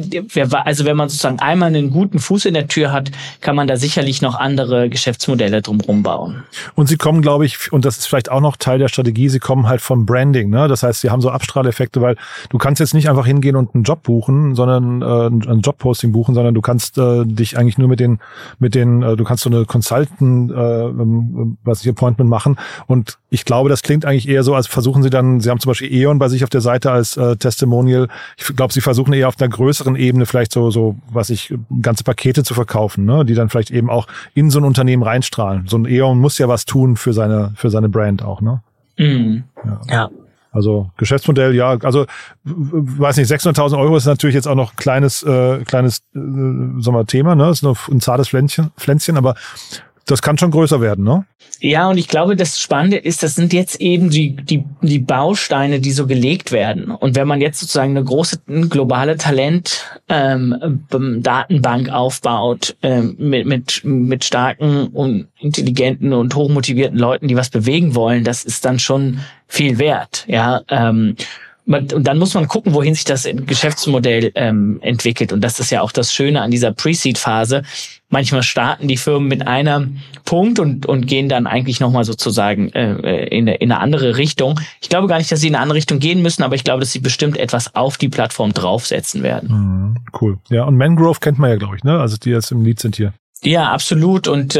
Also 0.52 0.84
wenn 0.84 0.96
man 0.96 1.08
sozusagen 1.08 1.40
einmal 1.40 1.68
einen 1.68 1.90
guten 1.90 2.18
Fuß 2.18 2.44
in 2.46 2.54
der 2.54 2.68
Tür 2.68 2.92
hat, 2.92 3.10
kann 3.40 3.56
man 3.56 3.66
da 3.66 3.76
sicherlich 3.76 4.22
noch 4.22 4.34
andere 4.34 4.88
Geschäftsmodelle 4.88 5.62
drumherum 5.62 6.02
bauen. 6.02 6.44
Und 6.74 6.88
sie 6.88 6.96
kommen, 6.96 7.22
glaube 7.22 7.46
ich, 7.46 7.72
und 7.72 7.84
das 7.84 7.98
ist 7.98 8.06
vielleicht 8.06 8.30
auch 8.30 8.40
noch 8.40 8.56
Teil 8.56 8.78
der 8.78 8.88
Strategie, 8.88 9.28
sie 9.28 9.38
kommen 9.38 9.68
halt 9.68 9.80
vom 9.80 10.06
Branding. 10.06 10.50
Ne? 10.50 10.68
Das 10.68 10.82
heißt, 10.82 11.00
sie 11.00 11.10
haben 11.10 11.20
so 11.20 11.30
Abstrahleffekte, 11.30 12.00
weil 12.00 12.16
du 12.50 12.58
kannst 12.58 12.80
jetzt 12.80 12.94
nicht 12.94 13.08
einfach 13.08 13.26
hingehen 13.26 13.56
und 13.56 13.74
einen 13.74 13.84
Job 13.84 14.02
buchen, 14.02 14.54
sondern 14.54 15.02
äh, 15.02 15.50
ein 15.50 15.60
Jobposting 15.60 16.12
buchen, 16.12 16.34
sondern 16.34 16.54
du 16.54 16.60
kannst 16.60 16.98
äh, 16.98 17.24
dich 17.24 17.58
eigentlich 17.58 17.78
nur 17.78 17.88
mit 17.88 18.00
den 18.00 18.18
mit 18.58 18.74
den 18.74 18.99
äh, 19.02 19.16
du 19.16 19.24
kannst 19.24 19.42
so 19.42 19.50
eine 19.50 19.64
Consultant, 19.64 20.50
äh, 20.50 20.54
ähm, 20.54 21.58
was 21.64 21.82
ich 21.82 21.88
Appointment 21.88 22.28
machen. 22.30 22.56
Und 22.86 23.18
ich 23.30 23.44
glaube, 23.44 23.68
das 23.68 23.82
klingt 23.82 24.04
eigentlich 24.04 24.28
eher 24.28 24.42
so, 24.42 24.54
als 24.54 24.66
versuchen 24.66 25.02
sie 25.02 25.10
dann, 25.10 25.40
sie 25.40 25.50
haben 25.50 25.60
zum 25.60 25.70
Beispiel 25.70 25.92
E.ON 25.92 26.18
bei 26.18 26.28
sich 26.28 26.44
auf 26.44 26.50
der 26.50 26.60
Seite 26.60 26.90
als 26.90 27.16
äh, 27.16 27.36
Testimonial. 27.36 28.08
Ich 28.36 28.44
glaube, 28.56 28.72
sie 28.72 28.80
versuchen 28.80 29.12
eher 29.12 29.28
auf 29.28 29.40
einer 29.40 29.48
größeren 29.48 29.96
Ebene 29.96 30.26
vielleicht 30.26 30.52
so, 30.52 30.70
so, 30.70 30.96
was 31.10 31.30
ich, 31.30 31.54
ganze 31.82 32.04
Pakete 32.04 32.42
zu 32.44 32.54
verkaufen, 32.54 33.04
ne? 33.04 33.24
die 33.24 33.34
dann 33.34 33.48
vielleicht 33.48 33.70
eben 33.70 33.90
auch 33.90 34.06
in 34.34 34.50
so 34.50 34.58
ein 34.58 34.64
Unternehmen 34.64 35.02
reinstrahlen. 35.02 35.66
So 35.68 35.78
ein 35.78 35.86
E.ON 35.86 36.18
muss 36.18 36.38
ja 36.38 36.48
was 36.48 36.64
tun 36.64 36.96
für 36.96 37.12
seine, 37.12 37.52
für 37.56 37.70
seine 37.70 37.88
Brand 37.88 38.22
auch, 38.22 38.40
ne? 38.40 38.62
Mhm. 38.98 39.44
Ja. 39.64 39.80
ja. 39.88 40.10
Also 40.52 40.90
Geschäftsmodell, 40.96 41.54
ja, 41.54 41.76
also 41.82 42.06
weiß 42.44 43.16
nicht, 43.18 43.30
600.000 43.30 43.78
Euro 43.78 43.96
ist 43.96 44.06
natürlich 44.06 44.34
jetzt 44.34 44.48
auch 44.48 44.56
noch 44.56 44.72
ein 44.72 44.76
kleines, 44.76 45.22
äh, 45.22 45.64
kleines, 45.64 45.98
äh, 46.14 46.18
sagen 46.18 46.96
wir, 46.96 47.06
Thema, 47.06 47.34
ne? 47.34 47.50
Ist 47.50 47.62
noch 47.62 47.88
ein 47.88 48.00
zartes 48.00 48.28
Pflänzchen, 48.28 48.72
Pflänzchen, 48.76 49.16
aber 49.16 49.36
das 50.10 50.22
kann 50.22 50.38
schon 50.38 50.50
größer 50.50 50.80
werden, 50.80 51.04
ne? 51.04 51.24
Ja, 51.60 51.88
und 51.90 51.98
ich 51.98 52.08
glaube, 52.08 52.36
das 52.36 52.58
Spannende 52.58 52.96
ist, 52.96 53.22
das 53.22 53.34
sind 53.34 53.52
jetzt 53.52 53.80
eben 53.80 54.08
die, 54.08 54.34
die, 54.34 54.64
die 54.80 54.98
Bausteine, 54.98 55.80
die 55.80 55.92
so 55.92 56.06
gelegt 56.06 56.52
werden. 56.52 56.90
Und 56.90 57.16
wenn 57.16 57.28
man 57.28 57.40
jetzt 57.40 57.60
sozusagen 57.60 57.90
eine 57.90 58.04
große 58.04 58.40
globale 58.68 59.16
Talent 59.18 59.84
ähm, 60.08 60.86
Datenbank 61.22 61.90
aufbaut 61.90 62.76
ähm, 62.82 63.14
mit, 63.18 63.46
mit, 63.46 63.82
mit 63.84 64.24
starken 64.24 64.88
und 64.88 65.28
intelligenten 65.38 66.14
und 66.14 66.34
hochmotivierten 66.34 66.98
Leuten, 66.98 67.28
die 67.28 67.36
was 67.36 67.50
bewegen 67.50 67.94
wollen, 67.94 68.24
das 68.24 68.44
ist 68.44 68.64
dann 68.64 68.78
schon 68.78 69.20
viel 69.46 69.78
wert. 69.78 70.24
Ja, 70.28 70.62
ähm, 70.68 71.16
und 71.66 72.04
dann 72.04 72.18
muss 72.18 72.34
man 72.34 72.48
gucken, 72.48 72.74
wohin 72.74 72.94
sich 72.94 73.04
das 73.04 73.28
Geschäftsmodell 73.46 74.32
ähm, 74.34 74.78
entwickelt. 74.82 75.32
Und 75.32 75.42
das 75.42 75.60
ist 75.60 75.70
ja 75.70 75.82
auch 75.82 75.92
das 75.92 76.12
Schöne 76.12 76.40
an 76.40 76.50
dieser 76.50 76.72
Pre-Seed-Phase. 76.72 77.62
Manchmal 78.10 78.42
starten 78.42 78.88
die 78.88 78.96
Firmen 78.96 79.28
mit 79.28 79.46
einem 79.46 79.98
Punkt 80.24 80.58
und, 80.58 80.84
und 80.84 81.06
gehen 81.06 81.28
dann 81.28 81.46
eigentlich 81.46 81.78
nochmal 81.80 82.04
sozusagen 82.04 82.70
äh, 82.72 83.26
in, 83.26 83.48
eine, 83.48 83.56
in 83.56 83.70
eine 83.70 83.80
andere 83.80 84.16
Richtung. 84.16 84.60
Ich 84.82 84.88
glaube 84.88 85.06
gar 85.06 85.18
nicht, 85.18 85.30
dass 85.30 85.40
sie 85.40 85.48
in 85.48 85.54
eine 85.54 85.62
andere 85.62 85.76
Richtung 85.76 86.00
gehen 86.00 86.20
müssen, 86.20 86.42
aber 86.42 86.56
ich 86.56 86.64
glaube, 86.64 86.80
dass 86.80 86.92
sie 86.92 86.98
bestimmt 86.98 87.36
etwas 87.36 87.74
auf 87.76 87.98
die 87.98 88.08
Plattform 88.08 88.52
draufsetzen 88.52 89.22
werden. 89.22 89.48
Mhm, 89.48 89.96
cool. 90.20 90.38
Ja, 90.50 90.64
und 90.64 90.76
Mangrove 90.76 91.20
kennt 91.20 91.38
man 91.38 91.50
ja, 91.50 91.56
glaube 91.56 91.76
ich, 91.76 91.84
ne? 91.84 92.00
Also 92.00 92.16
die 92.16 92.30
jetzt 92.30 92.50
im 92.50 92.64
Lied 92.64 92.80
sind 92.80 92.96
hier. 92.96 93.12
Ja, 93.42 93.70
absolut. 93.70 94.28
Und 94.28 94.58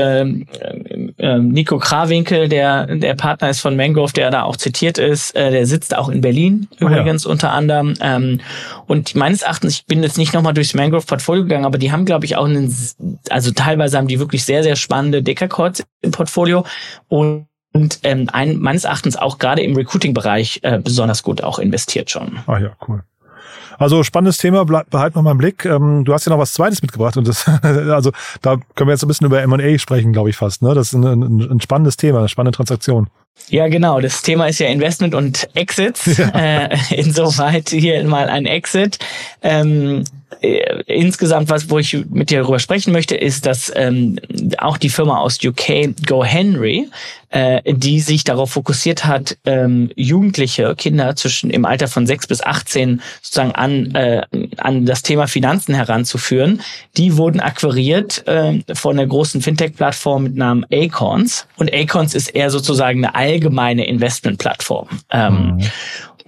ähm, 1.21 1.51
äh, 1.51 1.53
Nico 1.53 1.79
Krawinkel, 1.79 2.49
der 2.49 2.87
der 2.87 3.15
Partner 3.15 3.51
ist 3.51 3.61
von 3.61 3.77
Mangrove, 3.77 4.13
der 4.13 4.31
da 4.31 4.43
auch 4.43 4.57
zitiert 4.57 4.99
ist, 4.99 5.35
äh, 5.37 5.51
der 5.51 5.67
sitzt 5.67 5.97
auch 5.97 6.09
in 6.09 6.21
Berlin 6.21 6.69
übrigens 6.79 7.25
ja. 7.25 7.31
unter 7.31 7.53
anderem. 7.53 7.95
Ähm, 8.01 8.41
und 8.87 9.15
meines 9.15 9.43
Erachtens, 9.43 9.75
ich 9.75 9.87
bin 9.87 10.03
jetzt 10.03 10.19
nicht 10.19 10.33
nochmal 10.33 10.55
durchs 10.55 10.75
Mangrove-Portfolio 10.75 11.43
gegangen, 11.45 11.65
aber 11.65 11.79
die 11.79 11.93
haben, 11.93 12.05
glaube 12.05 12.25
ich, 12.25 12.37
auch 12.37 12.47
einen, 12.47 12.75
also 13.29 13.51
teilweise 13.53 13.99
haben 13.99 14.09
die 14.09 14.19
wirklich 14.19 14.45
sehr, 14.45 14.63
sehr 14.63 14.77
spannende 14.77 15.23
Deckercodes 15.23 15.85
im 16.03 16.11
Portfolio 16.11 16.65
und 17.09 17.47
und 17.73 18.01
ähm, 18.03 18.29
ein, 18.33 18.59
meines 18.59 18.83
Erachtens 18.83 19.15
auch 19.15 19.39
gerade 19.39 19.63
im 19.63 19.77
Recruiting-Bereich 19.77 20.59
äh, 20.63 20.81
besonders 20.81 21.23
gut 21.23 21.45
auch 21.45 21.61
investiert 21.61 22.11
schon. 22.11 22.41
Ah 22.49 22.59
ja, 22.59 22.73
cool. 22.89 23.05
Also 23.79 24.03
spannendes 24.03 24.37
Thema, 24.37 24.65
behalten 24.65 25.17
wir 25.17 25.23
mal 25.23 25.33
im 25.33 25.39
Blick. 25.39 25.65
Ähm, 25.65 26.05
du 26.05 26.13
hast 26.13 26.27
ja 26.27 26.31
noch 26.31 26.39
was 26.39 26.53
Zweites 26.53 26.83
mitgebracht 26.83 27.17
und 27.17 27.27
das, 27.27 27.47
also 27.63 28.13
da 28.43 28.57
können 28.75 28.89
wir 28.89 28.93
jetzt 28.93 29.03
ein 29.03 29.09
bisschen 29.09 29.27
über 29.27 29.41
M&A 29.43 29.79
sprechen, 29.79 30.13
glaube 30.13 30.31
ich 30.31 30.37
fast. 30.37 30.63
Ne? 30.63 30.75
Das 30.75 30.89
ist 30.89 30.95
ein, 30.95 31.05
ein, 31.05 31.41
ein 31.53 31.61
spannendes 31.61 31.97
Thema, 31.97 32.21
eine 32.21 32.29
spannende 32.29 32.57
Transaktion. 32.57 33.09
Ja, 33.49 33.69
genau. 33.69 34.01
Das 34.01 34.23
Thema 34.23 34.47
ist 34.49 34.61
ja 34.61 34.69
Investment 34.69 35.15
und 35.15 35.49
Exits. 35.55 36.19
Ja. 36.19 36.31
Äh, 36.41 36.77
insoweit 36.95 37.69
hier 37.69 38.03
mal 38.05 38.29
ein 38.29 38.47
Exit. 38.47 38.99
Ähm, 39.43 40.05
äh, 40.41 40.83
insgesamt, 40.87 41.51
was, 41.51 41.69
wo 41.69 41.79
ich 41.79 42.05
mit 42.09 42.31
dir 42.31 42.41
darüber 42.41 42.59
sprechen 42.59 42.93
möchte, 42.93 43.17
ist, 43.17 43.47
dass 43.47 43.71
ähm, 43.75 44.19
auch 44.59 44.79
die 44.79 44.89
Firma 44.89 45.19
aus 45.19 45.39
UK, 45.45 45.95
Go 46.07 46.25
Henry, 46.25 46.89
äh, 47.31 47.63
die 47.73 48.01
sich 48.01 48.25
darauf 48.25 48.51
fokussiert 48.51 49.05
hat, 49.05 49.39
ähm, 49.45 49.91
Jugendliche, 49.95 50.75
Kinder 50.75 51.17
zwischen 51.17 51.51
im 51.51 51.65
Alter 51.65 51.89
von 51.89 52.07
6 52.07 52.27
bis 52.27 52.43
18 52.43 53.01
sozusagen 53.23 53.53
an, 53.53 53.95
äh, 53.95 54.23
an 54.59 54.85
das 54.85 55.03
Thema 55.03 55.27
Finanzen 55.27 55.75
heranzuführen, 55.75 56.61
die 56.97 57.17
wurden 57.17 57.41
akquiriert 57.41 58.27
äh, 58.27 58.61
von 58.75 58.99
einer 58.99 59.07
großen 59.07 59.41
Fintech-Plattform 59.43 60.25
mit 60.25 60.37
Namen 60.37 60.67
Acorns. 60.73 61.47
Und 61.57 61.73
Acorns 61.73 62.15
ist 62.15 62.29
eher 62.29 62.51
sozusagen 62.51 63.05
eine 63.05 63.15
allgemeine 63.15 63.87
Investment-Plattform. 63.87 64.89
Ähm, 65.11 65.57
mhm. 65.57 65.61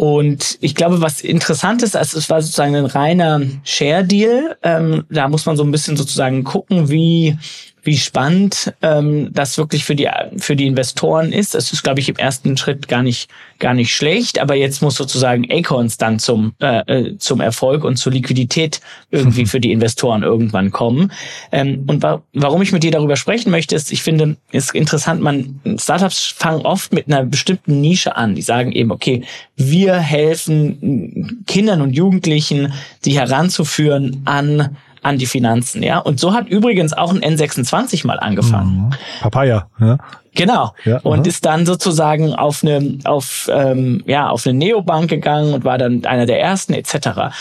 Und 0.02 0.58
ich 0.60 0.74
glaube, 0.74 1.00
was 1.00 1.20
interessant 1.20 1.80
ist, 1.80 1.94
also 1.94 2.18
es 2.18 2.28
war 2.28 2.42
sozusagen 2.42 2.74
ein 2.74 2.86
reiner 2.86 3.40
Share-Deal. 3.62 4.56
Ähm, 4.64 5.04
da 5.08 5.28
muss 5.28 5.46
man 5.46 5.56
so 5.56 5.62
ein 5.62 5.70
bisschen 5.70 5.96
sozusagen 5.96 6.42
gucken, 6.42 6.90
wie 6.90 7.38
wie 7.84 7.96
spannend 7.96 8.72
ähm, 8.82 9.30
das 9.32 9.58
wirklich 9.58 9.84
für 9.84 9.96
die 9.96 10.08
für 10.36 10.54
die 10.54 10.66
Investoren 10.66 11.32
ist. 11.32 11.54
Das 11.54 11.72
ist, 11.72 11.82
glaube 11.82 11.98
ich, 11.98 12.08
im 12.08 12.16
ersten 12.16 12.56
Schritt 12.56 12.86
gar 12.86 13.02
nicht 13.02 13.28
gar 13.58 13.74
nicht 13.74 13.94
schlecht, 13.94 14.40
aber 14.40 14.54
jetzt 14.54 14.82
muss 14.82 14.94
sozusagen 14.94 15.50
Acorns 15.50 15.98
dann 15.98 16.18
zum 16.20 16.54
äh, 16.60 16.82
äh 16.86 17.18
zum 17.18 17.40
Erfolg 17.40 17.84
und 17.84 17.96
zur 17.96 18.12
Liquidität 18.12 18.80
irgendwie 19.10 19.46
für 19.46 19.58
die 19.58 19.72
Investoren 19.72 20.22
irgendwann 20.22 20.70
kommen. 20.70 21.12
Ähm, 21.50 21.84
und 21.88 22.02
wa 22.02 22.22
warum 22.32 22.62
ich 22.62 22.72
mit 22.72 22.84
dir 22.84 22.92
darüber 22.92 23.16
sprechen 23.16 23.50
möchte, 23.50 23.74
ist, 23.74 23.90
ich 23.90 24.02
finde, 24.02 24.36
ist 24.52 24.74
interessant. 24.74 25.20
Man 25.20 25.60
Startups 25.76 26.34
fangen 26.36 26.64
oft 26.64 26.92
mit 26.92 27.08
einer 27.08 27.24
bestimmten 27.24 27.80
Nische 27.80 28.16
an. 28.16 28.36
Die 28.36 28.42
sagen 28.42 28.70
eben, 28.72 28.92
okay, 28.92 29.24
wir 29.56 29.91
helfen 30.00 31.44
Kindern 31.46 31.80
und 31.82 31.92
Jugendlichen, 31.92 32.72
die 33.04 33.18
heranzuführen 33.18 34.22
an 34.24 34.76
an 35.02 35.18
die 35.18 35.26
Finanzen, 35.26 35.82
ja. 35.82 35.98
Und 35.98 36.20
so 36.20 36.32
hat 36.32 36.48
übrigens 36.48 36.92
auch 36.92 37.12
ein 37.12 37.20
N26 37.20 38.06
mal 38.06 38.20
angefangen. 38.20 38.86
Mhm. 38.86 38.90
Papaya, 39.20 39.66
ja. 39.80 39.98
Genau. 40.34 40.74
Ja, 40.84 40.98
und 41.00 41.20
aha. 41.20 41.26
ist 41.26 41.44
dann 41.44 41.66
sozusagen 41.66 42.34
auf 42.34 42.62
eine, 42.62 42.98
auf, 43.04 43.50
ähm, 43.52 44.02
ja, 44.06 44.30
auf 44.30 44.46
eine 44.46 44.56
Neobank 44.56 45.10
gegangen 45.10 45.52
und 45.52 45.64
war 45.64 45.76
dann 45.76 46.04
einer 46.06 46.24
der 46.24 46.40
ersten, 46.40 46.72
etc. 46.72 46.94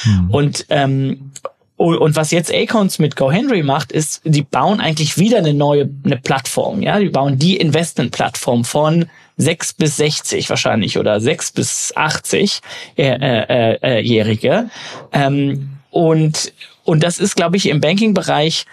Mhm. 0.06 0.30
Und 0.32 0.66
ähm, 0.70 1.32
und 1.78 2.16
was 2.16 2.30
jetzt 2.30 2.54
Acons 2.54 3.00
mit 3.00 3.16
GoHenry 3.16 3.64
macht, 3.64 3.92
ist, 3.92 4.22
die 4.24 4.44
bauen 4.44 4.80
eigentlich 4.80 5.18
wieder 5.18 5.40
eine 5.40 5.56
neue 5.56 5.90
eine 6.04 6.18
Plattform. 6.18 6.84
Ja, 6.84 7.00
die 7.00 7.10
bauen 7.10 7.40
die 7.40 7.58
Investment-Plattform 7.58 8.66
von 8.66 9.08
6 9.42 9.74
bis 9.74 9.98
60 9.98 10.50
wahrscheinlich 10.50 10.98
oder 10.98 11.20
6 11.20 11.52
bis 11.52 11.94
80 11.96 12.62
äh, 12.98 13.04
äh, 13.04 13.78
äh, 13.82 14.00
Jährige. 14.02 14.70
Ähm, 15.12 15.70
und 15.90 16.54
und 16.84 17.04
das 17.04 17.20
ist, 17.20 17.36
glaube 17.36 17.58
ich, 17.58 17.70
im 17.70 17.80
Banking-Bereich 17.80 18.66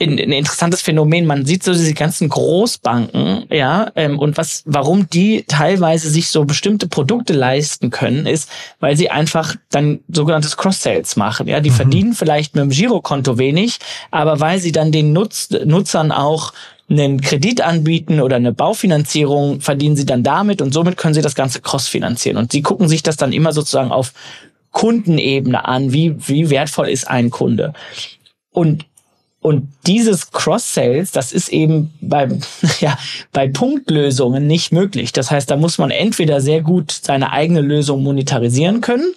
ein, 0.00 0.18
ein 0.18 0.32
interessantes 0.32 0.80
Phänomen. 0.80 1.26
Man 1.26 1.44
sieht 1.44 1.62
so 1.62 1.72
diese 1.72 1.94
ganzen 1.94 2.28
Großbanken, 2.28 3.44
ja, 3.50 3.92
ähm, 3.96 4.18
und 4.18 4.36
was, 4.38 4.62
warum 4.64 5.08
die 5.10 5.44
teilweise 5.46 6.08
sich 6.08 6.28
so 6.28 6.44
bestimmte 6.44 6.88
Produkte 6.88 7.34
leisten 7.34 7.90
können, 7.90 8.26
ist, 8.26 8.50
weil 8.80 8.96
sie 8.96 9.10
einfach 9.10 9.56
dann 9.70 10.00
sogenanntes 10.08 10.56
Cross-Sales 10.56 11.16
machen. 11.16 11.48
Ja, 11.48 11.60
die 11.60 11.70
mhm. 11.70 11.74
verdienen 11.74 12.14
vielleicht 12.14 12.54
mit 12.54 12.64
dem 12.64 12.70
Girokonto 12.70 13.38
wenig, 13.38 13.78
aber 14.10 14.40
weil 14.40 14.58
sie 14.58 14.72
dann 14.72 14.90
den 14.90 15.12
Nutz, 15.12 15.50
Nutzern 15.50 16.12
auch 16.12 16.52
einen 16.90 17.20
Kredit 17.20 17.60
anbieten 17.60 18.20
oder 18.20 18.36
eine 18.36 18.52
Baufinanzierung, 18.52 19.60
verdienen 19.60 19.96
sie 19.96 20.06
dann 20.06 20.22
damit 20.22 20.60
und 20.60 20.72
somit 20.72 20.96
können 20.96 21.14
sie 21.14 21.22
das 21.22 21.34
Ganze 21.34 21.60
cross-finanzieren. 21.60 22.36
Und 22.36 22.52
sie 22.52 22.62
gucken 22.62 22.88
sich 22.88 23.02
das 23.02 23.16
dann 23.16 23.32
immer 23.32 23.52
sozusagen 23.52 23.92
auf 23.92 24.12
Kundenebene 24.72 25.66
an, 25.66 25.92
wie, 25.92 26.16
wie 26.28 26.50
wertvoll 26.50 26.88
ist 26.88 27.08
ein 27.08 27.30
Kunde. 27.30 27.72
Und 28.50 28.86
und 29.42 29.72
dieses 29.86 30.32
Cross-Sales, 30.32 31.12
das 31.12 31.32
ist 31.32 31.48
eben 31.48 31.94
bei, 32.02 32.28
ja, 32.80 32.98
bei 33.32 33.48
Punktlösungen 33.48 34.46
nicht 34.46 34.70
möglich. 34.70 35.12
Das 35.12 35.30
heißt, 35.30 35.50
da 35.50 35.56
muss 35.56 35.78
man 35.78 35.90
entweder 35.90 36.42
sehr 36.42 36.60
gut 36.60 36.92
seine 36.92 37.32
eigene 37.32 37.62
Lösung 37.62 38.02
monetarisieren 38.02 38.82
können 38.82 39.14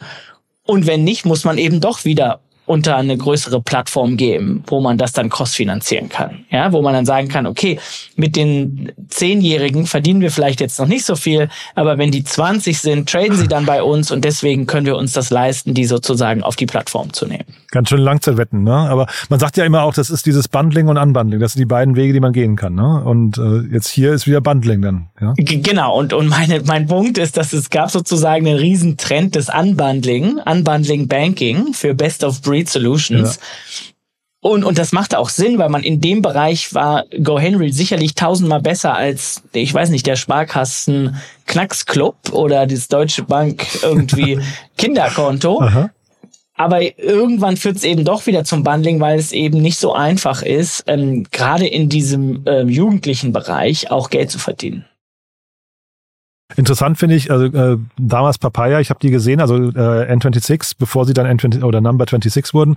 und 0.65 0.87
wenn 0.87 1.03
nicht, 1.03 1.25
muss 1.25 1.43
man 1.43 1.57
eben 1.57 1.81
doch 1.81 2.05
wieder 2.05 2.39
unter 2.65 2.95
eine 2.95 3.17
größere 3.17 3.61
Plattform 3.61 4.15
geben, 4.15 4.63
wo 4.67 4.79
man 4.79 4.97
das 4.97 5.11
dann 5.11 5.29
cross-finanzieren 5.29 6.09
kann. 6.09 6.45
Ja, 6.49 6.71
wo 6.71 6.81
man 6.81 6.93
dann 6.93 7.05
sagen 7.05 7.27
kann, 7.27 7.45
okay, 7.45 7.79
mit 8.15 8.35
den 8.35 8.91
Zehnjährigen 9.09 9.85
verdienen 9.85 10.21
wir 10.21 10.31
vielleicht 10.31 10.61
jetzt 10.61 10.79
noch 10.79 10.87
nicht 10.87 11.05
so 11.05 11.15
viel, 11.15 11.49
aber 11.75 11.97
wenn 11.97 12.11
die 12.11 12.23
20 12.23 12.79
sind, 12.79 13.09
traden 13.09 13.35
sie 13.35 13.47
dann 13.47 13.65
bei 13.65 13.83
uns 13.83 14.11
und 14.11 14.23
deswegen 14.23 14.65
können 14.65 14.85
wir 14.85 14.95
uns 14.95 15.13
das 15.13 15.29
leisten, 15.29 15.73
die 15.73 15.85
sozusagen 15.85 16.43
auf 16.43 16.55
die 16.55 16.65
Plattform 16.65 17.11
zu 17.11 17.25
nehmen. 17.25 17.45
Ganz 17.73 17.89
schön 17.89 17.99
Langzeitwetten, 17.99 18.63
ne? 18.63 18.73
Aber 18.73 19.07
man 19.27 19.39
sagt 19.39 19.57
ja 19.57 19.65
immer 19.65 19.83
auch, 19.83 19.93
das 19.93 20.09
ist 20.09 20.25
dieses 20.25 20.47
Bundling 20.47 20.87
und 20.87 20.97
Unbundling. 20.97 21.39
Das 21.39 21.53
sind 21.53 21.59
die 21.59 21.65
beiden 21.65 21.95
Wege, 21.95 22.13
die 22.13 22.21
man 22.21 22.31
gehen 22.31 22.55
kann, 22.55 22.75
ne? 22.75 23.03
Und 23.03 23.37
äh, 23.37 23.73
jetzt 23.73 23.89
hier 23.89 24.13
ist 24.13 24.25
wieder 24.25 24.39
Bundling 24.39 24.81
dann, 24.81 25.09
ja? 25.19 25.33
Genau. 25.37 25.97
Und, 25.97 26.13
und 26.13 26.27
meine, 26.27 26.61
mein 26.65 26.87
Punkt 26.87 27.17
ist, 27.17 27.35
dass 27.35 27.51
es 27.51 27.69
gab 27.69 27.91
sozusagen 27.91 28.47
einen 28.47 28.57
riesen 28.57 28.95
Trend 28.97 29.35
des 29.35 29.49
Unbundling, 29.49 30.39
Unbundling 30.45 31.07
Banking 31.07 31.73
für 31.73 31.93
Best 31.93 32.23
of 32.23 32.41
Breed 32.41 32.53
Breed 32.53 32.69
Solutions. 32.69 33.35
Ja. 33.35 33.89
Und, 34.41 34.63
und 34.63 34.77
das 34.77 34.91
machte 34.91 35.17
auch 35.17 35.29
Sinn, 35.29 35.57
weil 35.57 35.69
man 35.69 35.83
in 35.83 36.01
dem 36.01 36.21
Bereich 36.21 36.73
war 36.73 37.05
GoHenry 37.23 37.71
sicherlich 37.71 38.13
tausendmal 38.13 38.61
besser 38.61 38.93
als, 38.93 39.41
ich 39.53 39.73
weiß 39.73 39.89
nicht, 39.89 40.05
der 40.05 40.17
Sparkassen 40.17 41.15
Knacksclub 41.47 42.31
oder 42.31 42.67
das 42.67 42.89
Deutsche 42.89 43.23
Bank 43.23 43.65
irgendwie 43.81 44.39
Kinderkonto. 44.77 45.61
Aha. 45.61 45.89
Aber 46.55 46.81
irgendwann 46.99 47.57
führt 47.57 47.77
es 47.77 47.83
eben 47.83 48.05
doch 48.05 48.27
wieder 48.27 48.43
zum 48.43 48.63
Bundling, 48.63 48.99
weil 48.99 49.17
es 49.17 49.31
eben 49.31 49.61
nicht 49.61 49.77
so 49.77 49.93
einfach 49.93 50.43
ist, 50.43 50.83
ähm, 50.87 51.25
gerade 51.31 51.67
in 51.67 51.89
diesem 51.89 52.43
ähm, 52.45 52.69
jugendlichen 52.69 53.33
Bereich 53.33 53.89
auch 53.89 54.09
Geld 54.09 54.29
zu 54.29 54.37
verdienen. 54.37 54.85
Interessant 56.55 56.97
finde 56.97 57.15
ich, 57.15 57.31
also 57.31 57.45
äh, 57.45 57.77
damals 57.97 58.37
Papaya, 58.37 58.79
ich 58.79 58.89
habe 58.89 58.99
die 58.99 59.09
gesehen, 59.09 59.41
also 59.41 59.55
äh, 59.55 60.13
N26, 60.13 60.73
bevor 60.77 61.05
sie 61.05 61.13
dann 61.13 61.25
N20 61.25 61.63
oder 61.63 61.81
Number 61.81 62.05
26 62.05 62.53
wurden, 62.53 62.75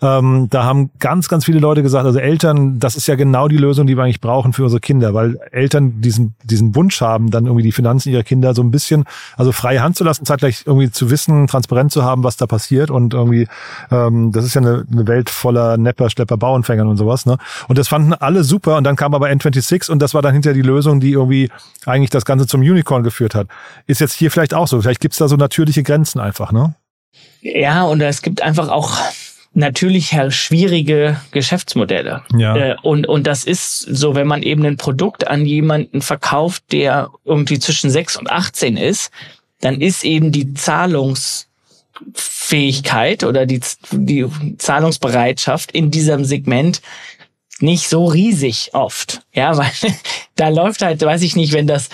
ähm, 0.00 0.48
da 0.50 0.64
haben 0.64 0.90
ganz, 0.98 1.28
ganz 1.28 1.44
viele 1.44 1.58
Leute 1.58 1.82
gesagt, 1.82 2.06
also 2.06 2.18
Eltern, 2.18 2.78
das 2.78 2.96
ist 2.96 3.06
ja 3.06 3.16
genau 3.16 3.48
die 3.48 3.56
Lösung, 3.56 3.86
die 3.86 3.96
wir 3.96 4.04
eigentlich 4.04 4.20
brauchen 4.20 4.52
für 4.52 4.64
unsere 4.64 4.80
Kinder, 4.80 5.14
weil 5.14 5.38
Eltern 5.52 6.00
diesen, 6.00 6.34
diesen 6.44 6.74
Wunsch 6.74 7.00
haben, 7.00 7.30
dann 7.30 7.46
irgendwie 7.46 7.64
die 7.64 7.72
Finanzen 7.72 8.10
ihrer 8.10 8.22
Kinder 8.22 8.54
so 8.54 8.62
ein 8.62 8.70
bisschen, 8.70 9.04
also 9.36 9.52
freie 9.52 9.82
Hand 9.82 9.96
zu 9.96 10.04
lassen, 10.04 10.24
zeitgleich 10.24 10.62
irgendwie 10.66 10.90
zu 10.90 11.10
wissen, 11.10 11.46
transparent 11.46 11.92
zu 11.92 12.04
haben, 12.04 12.24
was 12.24 12.36
da 12.36 12.46
passiert 12.46 12.90
und 12.90 13.14
irgendwie, 13.14 13.46
ähm, 13.90 14.32
das 14.32 14.44
ist 14.44 14.54
ja 14.54 14.62
eine, 14.62 14.86
eine 14.90 15.06
Welt 15.06 15.28
voller 15.28 15.76
Nepper, 15.76 16.08
Schlepper, 16.10 16.36
Bauernfängern 16.36 16.88
und 16.88 16.96
sowas, 16.96 17.26
ne? 17.26 17.36
Und 17.68 17.78
das 17.78 17.88
fanden 17.88 18.14
alle 18.14 18.44
super 18.44 18.76
und 18.76 18.84
dann 18.84 18.96
kam 18.96 19.14
aber 19.14 19.28
N26 19.28 19.90
und 19.90 20.00
das 20.00 20.14
war 20.14 20.22
dann 20.22 20.32
hinterher 20.32 20.54
die 20.54 20.62
Lösung, 20.62 21.00
die 21.00 21.12
irgendwie 21.12 21.50
eigentlich 21.84 22.10
das 22.10 22.24
Ganze 22.24 22.46
zum 22.46 22.60
Unicorn 22.60 23.02
geführt 23.02 23.17
geführt 23.18 23.34
hat. 23.34 23.48
Ist 23.86 24.00
jetzt 24.00 24.14
hier 24.14 24.30
vielleicht 24.30 24.54
auch 24.54 24.68
so. 24.68 24.80
Vielleicht 24.80 25.00
gibt 25.00 25.12
es 25.12 25.18
da 25.18 25.28
so 25.28 25.36
natürliche 25.36 25.82
Grenzen 25.82 26.20
einfach, 26.20 26.52
ne? 26.52 26.74
Ja, 27.40 27.82
und 27.82 28.00
es 28.00 28.22
gibt 28.22 28.40
einfach 28.42 28.68
auch 28.68 28.96
natürlich 29.54 30.16
schwierige 30.30 31.20
Geschäftsmodelle. 31.32 32.22
Ja. 32.36 32.56
Äh, 32.56 32.76
und, 32.82 33.08
und 33.08 33.26
das 33.26 33.42
ist 33.44 33.80
so, 33.80 34.14
wenn 34.14 34.28
man 34.28 34.42
eben 34.42 34.64
ein 34.64 34.76
Produkt 34.76 35.26
an 35.26 35.46
jemanden 35.46 36.00
verkauft, 36.00 36.62
der 36.70 37.10
irgendwie 37.24 37.58
zwischen 37.58 37.90
6 37.90 38.18
und 38.18 38.30
18 38.30 38.76
ist, 38.76 39.10
dann 39.60 39.80
ist 39.80 40.04
eben 40.04 40.30
die 40.30 40.54
Zahlungsfähigkeit 40.54 43.24
oder 43.24 43.46
die, 43.46 43.60
die 43.90 44.26
Zahlungsbereitschaft 44.58 45.72
in 45.72 45.90
diesem 45.90 46.24
Segment 46.24 46.82
nicht 47.60 47.88
so 47.88 48.06
riesig 48.06 48.70
oft. 48.74 49.22
Ja, 49.32 49.56
weil 49.60 49.72
da 50.36 50.48
läuft 50.48 50.82
halt, 50.82 51.02
weiß 51.02 51.22
ich 51.22 51.34
nicht, 51.34 51.52
wenn 51.52 51.66
das 51.66 51.88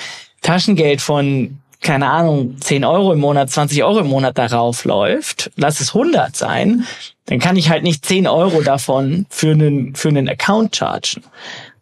Taschengeld 0.45 1.01
von 1.01 1.59
keine 1.85 2.09
Ahnung, 2.09 2.57
10 2.61 2.85
Euro 2.85 3.13
im 3.13 3.21
Monat, 3.21 3.51
20 3.51 3.85
Euro 3.85 3.99
im 3.99 4.07
Monat 4.07 4.39
darauf 4.39 4.85
läuft, 4.85 5.53
lass 5.57 5.81
es 5.81 5.95
100 5.95 6.35
sein, 6.35 6.87
dann 7.27 7.39
kann 7.39 7.57
ich 7.57 7.71
halt 7.71 7.83
nicht 7.83 8.07
10 8.07 8.27
Euro 8.27 8.63
davon 8.63 9.27
für 9.29 9.51
einen, 9.51 9.95
für 9.95 10.09
einen 10.09 10.29
Account 10.29 10.75
chargen. 10.75 11.23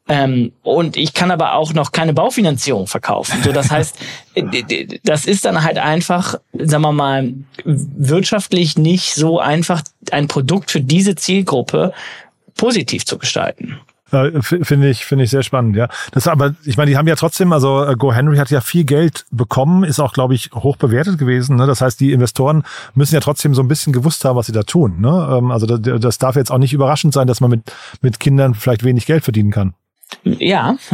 Ähm, 0.09 0.53
und 0.63 0.97
ich 0.97 1.15
kann 1.15 1.31
aber 1.31 1.55
auch 1.55 1.73
noch 1.73 1.93
keine 1.93 2.13
Baufinanzierung 2.13 2.89
verkaufen. 2.89 3.41
So, 3.45 3.53
das 3.53 3.71
heißt, 3.71 3.97
das 5.05 5.25
ist 5.25 5.45
dann 5.45 5.63
halt 5.63 5.79
einfach, 5.79 6.35
sagen 6.53 6.83
wir 6.83 6.93
mal, 6.93 7.33
wirtschaftlich 7.65 8.77
nicht 8.77 9.15
so 9.15 9.39
einfach, 9.39 9.83
ein 10.11 10.27
Produkt 10.27 10.73
für 10.73 10.81
diese 10.81 11.15
Zielgruppe 11.15 11.93
positiv 12.57 13.07
zu 13.07 13.19
gestalten. 13.19 13.79
Äh, 14.13 14.43
finde 14.43 14.91
ich, 14.91 15.07
finde 15.07 15.25
ich 15.25 15.31
sehr 15.31 15.43
spannend, 15.43 15.75
ja. 15.75 15.89
Das 16.13 16.29
aber, 16.29 16.55
ich 16.65 16.77
meine, 16.77 16.91
die 16.91 16.97
haben 16.99 17.09
ja 17.09 17.17
trotzdem, 17.17 17.53
also 17.53 17.85
äh, 17.85 17.97
Go 17.97 18.13
Henry 18.13 18.37
hat 18.37 18.51
ja 18.51 18.61
viel 18.61 18.85
Geld 18.85 19.25
bekommen, 19.31 19.85
ist 19.85 20.01
auch, 20.01 20.13
glaube 20.13 20.35
ich, 20.35 20.51
hoch 20.53 20.77
bewertet 20.77 21.19
gewesen. 21.19 21.57
Ne? 21.57 21.67
Das 21.67 21.81
heißt, 21.81 21.99
die 21.99 22.13
Investoren 22.13 22.63
müssen 22.95 23.15
ja 23.15 23.21
trotzdem 23.21 23.55
so 23.55 23.63
ein 23.63 23.69
bisschen 23.69 23.93
gewusst 23.93 24.25
haben, 24.25 24.37
was 24.37 24.47
sie 24.47 24.53
da 24.53 24.65
tun. 24.65 25.01
Ne? 25.01 25.39
Ähm, 25.39 25.51
also 25.51 25.67
das, 25.67 26.01
das 26.01 26.19
darf 26.19 26.37
jetzt 26.37 26.51
auch 26.51 26.59
nicht 26.59 26.75
überraschend 26.75 27.15
sein, 27.15 27.27
dass 27.27 27.41
man 27.41 27.51
mit, 27.51 27.73
mit 28.03 28.21
Kindern 28.21 28.55
vielleicht 28.55 28.85
wenig 28.85 29.07
Geld 29.07 29.25
verdienen 29.25 29.51
kann. 29.51 29.75
Ja, 30.25 30.77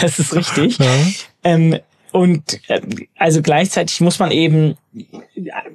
das 0.00 0.20
ist 0.20 0.34
richtig. 0.34 0.78
Ja. 0.78 0.86
Ähm, 1.42 1.78
und 2.12 2.60
äh, 2.68 2.80
also 3.18 3.42
gleichzeitig 3.42 4.00
muss 4.00 4.20
man 4.20 4.30
eben, 4.30 4.76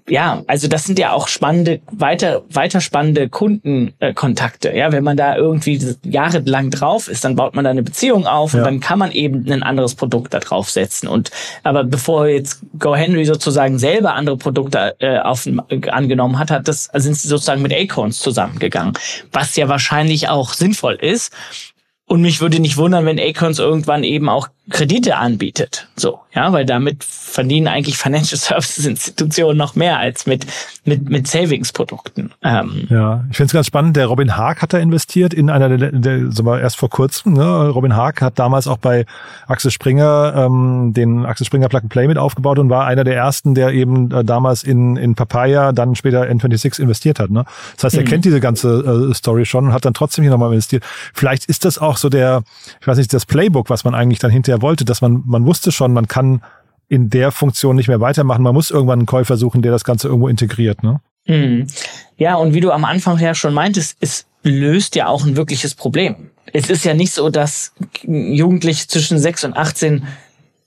ja, 0.07 0.43
also 0.45 0.67
das 0.67 0.83
sind 0.83 0.99
ja 0.99 1.13
auch 1.13 1.27
spannende, 1.27 1.81
weiter, 1.91 2.43
weiter 2.51 2.79
spannende 2.79 3.27
Kundenkontakte. 3.27 4.71
Äh, 4.71 4.77
ja, 4.77 4.91
wenn 4.91 5.03
man 5.03 5.17
da 5.17 5.35
irgendwie 5.35 5.81
jahrelang 6.03 6.69
drauf 6.69 7.07
ist, 7.07 7.23
dann 7.23 7.35
baut 7.35 7.55
man 7.55 7.65
da 7.65 7.71
eine 7.71 7.81
Beziehung 7.81 8.27
auf 8.27 8.53
ja. 8.53 8.59
und 8.59 8.65
dann 8.65 8.79
kann 8.79 8.99
man 8.99 9.11
eben 9.11 9.51
ein 9.51 9.63
anderes 9.63 9.95
Produkt 9.95 10.35
da 10.35 10.39
draufsetzen. 10.39 11.09
Und 11.09 11.31
aber 11.63 11.83
bevor 11.83 12.27
jetzt 12.27 12.61
GoHenry 12.77 13.25
sozusagen 13.25 13.79
selber 13.79 14.13
andere 14.13 14.37
Produkte 14.37 14.95
äh, 14.99 15.17
auf, 15.17 15.47
äh, 15.47 15.89
angenommen 15.89 16.37
hat, 16.37 16.51
hat 16.51 16.67
das, 16.67 16.87
also 16.91 17.05
sind 17.05 17.15
sie 17.15 17.27
sozusagen 17.27 17.63
mit 17.63 17.73
Acorns 17.73 18.19
zusammengegangen, 18.19 18.93
was 19.31 19.55
ja 19.55 19.69
wahrscheinlich 19.69 20.29
auch 20.29 20.53
sinnvoll 20.53 20.95
ist. 20.95 21.33
Und 22.07 22.21
mich 22.21 22.39
würde 22.39 22.59
nicht 22.59 22.77
wundern, 22.77 23.05
wenn 23.05 23.19
Acorns 23.19 23.57
irgendwann 23.57 24.03
eben 24.03 24.29
auch 24.29 24.49
Kredite 24.69 25.17
anbietet. 25.17 25.87
So, 25.95 26.21
ja, 26.33 26.51
weil 26.51 26.65
damit 26.65 27.03
verdienen 27.03 27.67
eigentlich 27.67 27.97
Financial 27.97 28.39
Services 28.39 28.85
Institutionen 28.85 29.57
noch 29.57 29.75
mehr 29.75 29.99
als 29.99 30.25
mit, 30.25 30.47
mit, 30.85 31.07
mit 31.07 31.27
Savings-Produkten. 31.27 32.31
Ähm, 32.43 32.87
ja, 32.89 33.23
ich 33.29 33.37
finde 33.37 33.47
es 33.47 33.53
ganz 33.53 33.67
spannend. 33.67 33.95
Der 33.95 34.07
Robin 34.07 34.35
Haag 34.35 34.63
hat 34.63 34.73
da 34.73 34.79
investiert 34.79 35.35
in 35.35 35.51
einer 35.51 35.77
der, 35.77 35.91
der 35.91 36.31
so 36.31 36.41
mal 36.41 36.59
erst 36.59 36.77
vor 36.77 36.89
kurzem. 36.89 37.33
Ne? 37.33 37.67
Robin 37.69 37.95
Haag 37.95 38.21
hat 38.21 38.39
damals 38.39 38.65
auch 38.67 38.77
bei 38.77 39.05
Axel 39.47 39.69
Springer 39.69 40.33
ähm, 40.35 40.93
den 40.95 41.25
Axel 41.25 41.45
Springer 41.45 41.69
Plug 41.69 41.81
and 41.81 41.89
Play 41.89 42.07
mit 42.07 42.17
aufgebaut 42.17 42.57
und 42.57 42.69
war 42.69 42.85
einer 42.85 43.03
der 43.03 43.15
ersten, 43.15 43.53
der 43.53 43.71
eben 43.71 44.11
äh, 44.11 44.23
damals 44.23 44.63
in, 44.63 44.95
in 44.95 45.13
Papaya, 45.13 45.73
dann 45.73 45.95
später 45.95 46.23
N26 46.23 46.81
investiert 46.81 47.19
hat. 47.19 47.29
Ne? 47.29 47.45
Das 47.75 47.83
heißt, 47.83 47.97
er 47.97 48.01
mhm. 48.01 48.07
kennt 48.07 48.25
diese 48.25 48.39
ganze 48.39 49.09
äh, 49.11 49.13
Story 49.13 49.45
schon 49.45 49.67
und 49.67 49.73
hat 49.73 49.85
dann 49.85 49.93
trotzdem 49.93 50.23
hier 50.23 50.31
nochmal 50.31 50.49
investiert. 50.49 50.83
Vielleicht 51.13 51.45
ist 51.45 51.65
das 51.65 51.77
auch 51.77 51.94
so 51.97 52.09
der, 52.09 52.43
ich 52.79 52.87
weiß 52.87 52.97
nicht, 52.97 53.13
das 53.13 53.25
Playbook, 53.25 53.69
was 53.69 53.83
man 53.83 53.95
eigentlich 53.95 54.19
dann 54.19 54.31
hinterher 54.31 54.61
wollte, 54.61 54.85
dass 54.85 55.01
man, 55.01 55.23
man 55.25 55.45
wusste 55.45 55.71
schon, 55.71 55.93
man 55.93 56.07
kann 56.07 56.41
in 56.87 57.09
der 57.09 57.31
Funktion 57.31 57.75
nicht 57.75 57.87
mehr 57.87 57.99
weitermachen. 57.99 58.43
Man 58.43 58.53
muss 58.53 58.71
irgendwann 58.71 58.99
einen 58.99 59.05
Käufer 59.05 59.37
suchen, 59.37 59.61
der 59.61 59.71
das 59.71 59.83
Ganze 59.83 60.07
irgendwo 60.07 60.27
integriert. 60.27 60.83
Ne? 60.83 60.99
Mhm. 61.27 61.67
Ja, 62.17 62.35
und 62.35 62.53
wie 62.53 62.61
du 62.61 62.71
am 62.71 62.85
Anfang 62.85 63.19
ja 63.19 63.33
schon 63.33 63.53
meintest, 63.53 63.97
es 63.99 64.25
löst 64.43 64.95
ja 64.95 65.07
auch 65.07 65.25
ein 65.25 65.35
wirkliches 65.35 65.75
Problem. 65.75 66.29
Es 66.53 66.69
ist 66.69 66.85
ja 66.85 66.93
nicht 66.93 67.11
so, 67.11 67.29
dass 67.29 67.73
Jugendliche 68.03 68.87
zwischen 68.87 69.17
6 69.17 69.45
und 69.45 69.57
18 69.57 70.05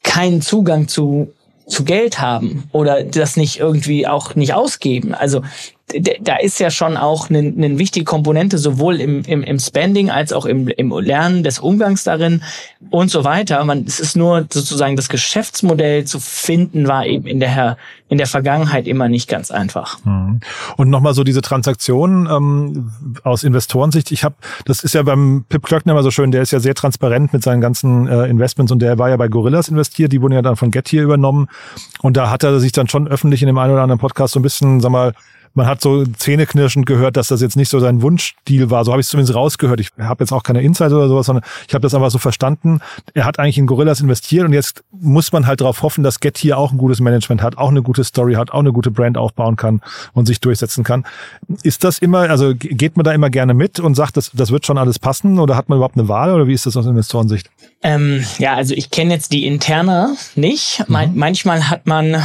keinen 0.02 0.42
Zugang 0.42 0.88
zu, 0.88 1.32
zu 1.66 1.84
Geld 1.84 2.20
haben 2.20 2.64
oder 2.72 3.04
das 3.04 3.36
nicht 3.36 3.58
irgendwie 3.60 4.06
auch 4.06 4.34
nicht 4.34 4.54
ausgeben. 4.54 5.14
Also 5.14 5.42
da 6.20 6.36
ist 6.36 6.60
ja 6.60 6.70
schon 6.70 6.96
auch 6.96 7.30
eine, 7.30 7.38
eine 7.38 7.78
wichtige 7.78 8.04
Komponente, 8.04 8.58
sowohl 8.58 9.00
im, 9.00 9.22
im, 9.22 9.42
im 9.42 9.58
Spending 9.58 10.10
als 10.10 10.32
auch 10.32 10.44
im, 10.44 10.68
im 10.68 10.90
Lernen 10.90 11.42
des 11.42 11.58
Umgangs 11.58 12.04
darin 12.04 12.42
und 12.90 13.10
so 13.10 13.24
weiter. 13.24 13.64
Man, 13.64 13.84
es 13.86 13.98
ist 13.98 14.16
nur 14.16 14.46
sozusagen 14.50 14.96
das 14.96 15.08
Geschäftsmodell 15.08 16.04
zu 16.04 16.20
finden, 16.20 16.86
war 16.86 17.06
eben 17.06 17.26
in 17.26 17.40
der, 17.40 17.78
in 18.08 18.18
der 18.18 18.26
Vergangenheit 18.26 18.86
immer 18.86 19.08
nicht 19.08 19.28
ganz 19.28 19.50
einfach. 19.50 19.98
Mhm. 20.04 20.40
Und 20.76 20.90
nochmal 20.90 21.14
so 21.14 21.24
diese 21.24 21.40
Transaktionen 21.40 22.26
ähm, 22.26 22.92
aus 23.24 23.42
Investorensicht. 23.42 24.12
Ich 24.12 24.24
habe, 24.24 24.34
das 24.66 24.84
ist 24.84 24.94
ja 24.94 25.02
beim 25.02 25.44
Pip 25.48 25.62
Klöckner 25.62 25.92
immer 25.92 26.02
so 26.02 26.10
schön, 26.10 26.30
der 26.30 26.42
ist 26.42 26.50
ja 26.50 26.60
sehr 26.60 26.74
transparent 26.74 27.32
mit 27.32 27.42
seinen 27.42 27.60
ganzen 27.60 28.06
äh, 28.08 28.26
Investments 28.26 28.72
und 28.72 28.80
der 28.80 28.98
war 28.98 29.08
ja 29.08 29.16
bei 29.16 29.28
Gorillas 29.28 29.68
investiert, 29.68 30.12
die 30.12 30.20
wurden 30.20 30.34
ja 30.34 30.42
dann 30.42 30.56
von 30.56 30.70
Get 30.70 30.88
hier 30.88 31.02
übernommen. 31.02 31.48
Und 32.02 32.16
da 32.16 32.30
hat 32.30 32.44
er 32.44 32.60
sich 32.60 32.72
dann 32.72 32.88
schon 32.88 33.08
öffentlich 33.08 33.42
in 33.42 33.46
dem 33.46 33.58
einen 33.58 33.72
oder 33.72 33.82
anderen 33.82 34.00
Podcast 34.00 34.34
so 34.34 34.40
ein 34.40 34.42
bisschen, 34.42 34.80
sag 34.80 34.90
mal, 34.90 35.14
man 35.58 35.66
hat 35.66 35.82
so 35.82 36.04
zähneknirschend 36.04 36.86
gehört, 36.86 37.16
dass 37.16 37.28
das 37.28 37.42
jetzt 37.42 37.56
nicht 37.56 37.68
so 37.68 37.80
sein 37.80 38.00
Wunschdeal 38.00 38.70
war. 38.70 38.84
So 38.84 38.92
habe 38.92 39.00
ich 39.00 39.06
es 39.06 39.10
zumindest 39.10 39.34
rausgehört. 39.34 39.80
Ich 39.80 39.90
habe 39.98 40.22
jetzt 40.22 40.32
auch 40.32 40.44
keine 40.44 40.62
Insights 40.62 40.94
oder 40.94 41.08
sowas, 41.08 41.26
sondern 41.26 41.44
ich 41.66 41.74
habe 41.74 41.82
das 41.82 41.94
einfach 41.94 42.10
so 42.10 42.18
verstanden. 42.18 42.80
Er 43.12 43.24
hat 43.24 43.38
eigentlich 43.38 43.58
in 43.58 43.66
Gorillas 43.66 44.00
investiert 44.00 44.46
und 44.46 44.52
jetzt 44.52 44.84
muss 44.92 45.32
man 45.32 45.46
halt 45.46 45.60
darauf 45.60 45.82
hoffen, 45.82 46.04
dass 46.04 46.20
Get 46.20 46.38
hier 46.38 46.56
auch 46.56 46.70
ein 46.70 46.78
gutes 46.78 47.00
Management 47.00 47.42
hat, 47.42 47.58
auch 47.58 47.70
eine 47.70 47.82
gute 47.82 48.04
Story 48.04 48.34
hat, 48.34 48.52
auch 48.52 48.60
eine 48.60 48.72
gute 48.72 48.92
Brand 48.92 49.18
aufbauen 49.18 49.56
kann 49.56 49.82
und 50.14 50.26
sich 50.26 50.40
durchsetzen 50.40 50.84
kann. 50.84 51.04
Ist 51.64 51.82
das 51.82 51.98
immer, 51.98 52.30
also 52.30 52.54
geht 52.54 52.96
man 52.96 53.02
da 53.02 53.12
immer 53.12 53.28
gerne 53.28 53.52
mit 53.52 53.80
und 53.80 53.96
sagt, 53.96 54.16
das, 54.16 54.30
das 54.32 54.52
wird 54.52 54.64
schon 54.64 54.78
alles 54.78 55.00
passen 55.00 55.40
oder 55.40 55.56
hat 55.56 55.68
man 55.68 55.78
überhaupt 55.78 55.98
eine 55.98 56.08
Wahl 56.08 56.32
oder 56.32 56.46
wie 56.46 56.54
ist 56.54 56.66
das 56.66 56.76
aus 56.76 56.86
Investorensicht? 56.86 57.50
Ähm, 57.82 58.24
ja, 58.38 58.54
also 58.54 58.74
ich 58.74 58.90
kenne 58.90 59.12
jetzt 59.12 59.32
die 59.32 59.44
interne 59.44 60.16
nicht. 60.36 60.88
Mhm. 60.88 61.10
manchmal 61.14 61.68
hat 61.68 61.86
man 61.88 62.22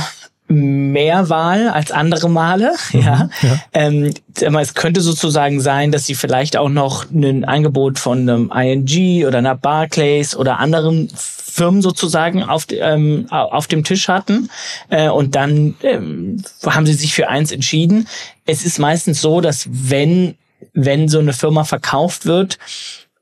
mehr 0.54 1.30
Wahl 1.30 1.70
als 1.70 1.92
andere 1.92 2.30
Male. 2.30 2.74
Mhm, 2.94 3.00
ja. 3.02 3.30
ja. 3.42 3.60
Ähm, 3.74 4.14
es 4.60 4.74
könnte 4.76 5.02
sozusagen 5.02 5.62
sein, 5.62 5.92
dass 5.92 6.06
sie 6.06 6.16
vielleicht 6.16 6.58
auch 6.58 6.70
noch 6.70 7.10
ein 7.12 7.44
Angebot 7.44 7.98
von 7.98 8.30
einem 8.30 8.52
ING 8.54 9.26
oder 9.26 9.40
einer 9.40 9.56
Barclays 9.56 10.36
oder 10.36 10.60
anderen 10.60 11.10
Firmen 11.54 11.82
sozusagen 11.82 12.44
auf, 12.44 12.66
ähm, 12.72 13.28
auf 13.30 13.68
dem 13.68 13.84
Tisch 13.84 14.08
hatten. 14.08 14.50
Äh, 14.90 15.10
und 15.10 15.36
dann 15.36 15.76
ähm, 15.82 16.44
haben 16.66 16.86
sie 16.86 16.94
sich 16.94 17.14
für 17.14 17.30
eins 17.30 17.52
entschieden. 17.52 18.08
Es 18.46 18.66
ist 18.66 18.80
meistens 18.80 19.22
so, 19.22 19.40
dass 19.40 19.68
wenn, 19.70 20.36
wenn 20.74 21.08
so 21.08 21.20
eine 21.20 21.34
Firma 21.34 21.64
verkauft 21.64 22.26
wird, 22.26 22.58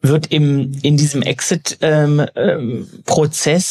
wird 0.01 0.27
im, 0.27 0.71
in 0.81 0.95
diesem 0.97 1.21
Exit-Prozess 1.21 1.79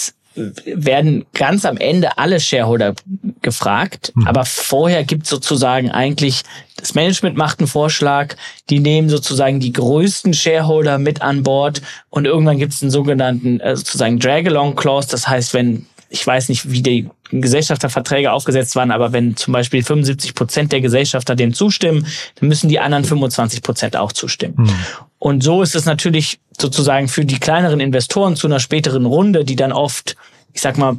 ähm, 0.08 0.14
ähm, 0.14 0.19
werden 0.64 1.24
ganz 1.34 1.64
am 1.64 1.76
Ende 1.76 2.18
alle 2.18 2.40
Shareholder 2.40 2.94
gefragt, 3.42 4.12
mhm. 4.14 4.26
aber 4.26 4.44
vorher 4.44 5.04
gibt 5.04 5.26
sozusagen 5.26 5.90
eigentlich, 5.90 6.42
das 6.76 6.94
Management 6.94 7.36
macht 7.36 7.60
einen 7.60 7.68
Vorschlag, 7.68 8.36
die 8.68 8.80
nehmen 8.80 9.08
sozusagen 9.08 9.60
die 9.60 9.72
größten 9.72 10.34
Shareholder 10.34 10.98
mit 10.98 11.22
an 11.22 11.42
Bord 11.42 11.82
und 12.10 12.26
irgendwann 12.26 12.58
gibt 12.58 12.72
es 12.72 12.82
einen 12.82 12.90
sogenannten 12.90 13.60
äh, 13.60 13.76
sozusagen 13.76 14.18
Drag-along-Clause, 14.18 15.08
das 15.08 15.28
heißt, 15.28 15.54
wenn 15.54 15.86
ich 16.10 16.26
weiß 16.26 16.48
nicht, 16.48 16.70
wie 16.70 16.82
die 16.82 17.08
Gesellschafterverträge 17.30 18.32
aufgesetzt 18.32 18.74
waren, 18.74 18.90
aber 18.90 19.12
wenn 19.12 19.36
zum 19.36 19.52
Beispiel 19.52 19.82
75 19.82 20.34
Prozent 20.34 20.72
der 20.72 20.80
Gesellschafter 20.80 21.36
dem 21.36 21.54
zustimmen, 21.54 22.06
dann 22.40 22.48
müssen 22.48 22.68
die 22.68 22.80
anderen 22.80 23.04
25 23.04 23.62
Prozent 23.62 23.96
auch 23.96 24.12
zustimmen. 24.12 24.54
Mhm. 24.58 24.74
Und 25.20 25.44
so 25.44 25.62
ist 25.62 25.76
es 25.76 25.84
natürlich 25.84 26.40
sozusagen 26.58 27.06
für 27.06 27.24
die 27.24 27.38
kleineren 27.38 27.78
Investoren 27.78 28.34
zu 28.34 28.48
einer 28.48 28.58
späteren 28.58 29.06
Runde, 29.06 29.44
die 29.44 29.54
dann 29.54 29.70
oft, 29.70 30.16
ich 30.52 30.62
sag 30.62 30.78
mal, 30.78 30.96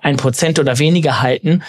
ein 0.00 0.16
Prozent 0.16 0.58
oder 0.58 0.78
weniger 0.78 1.22
halten, 1.22 1.62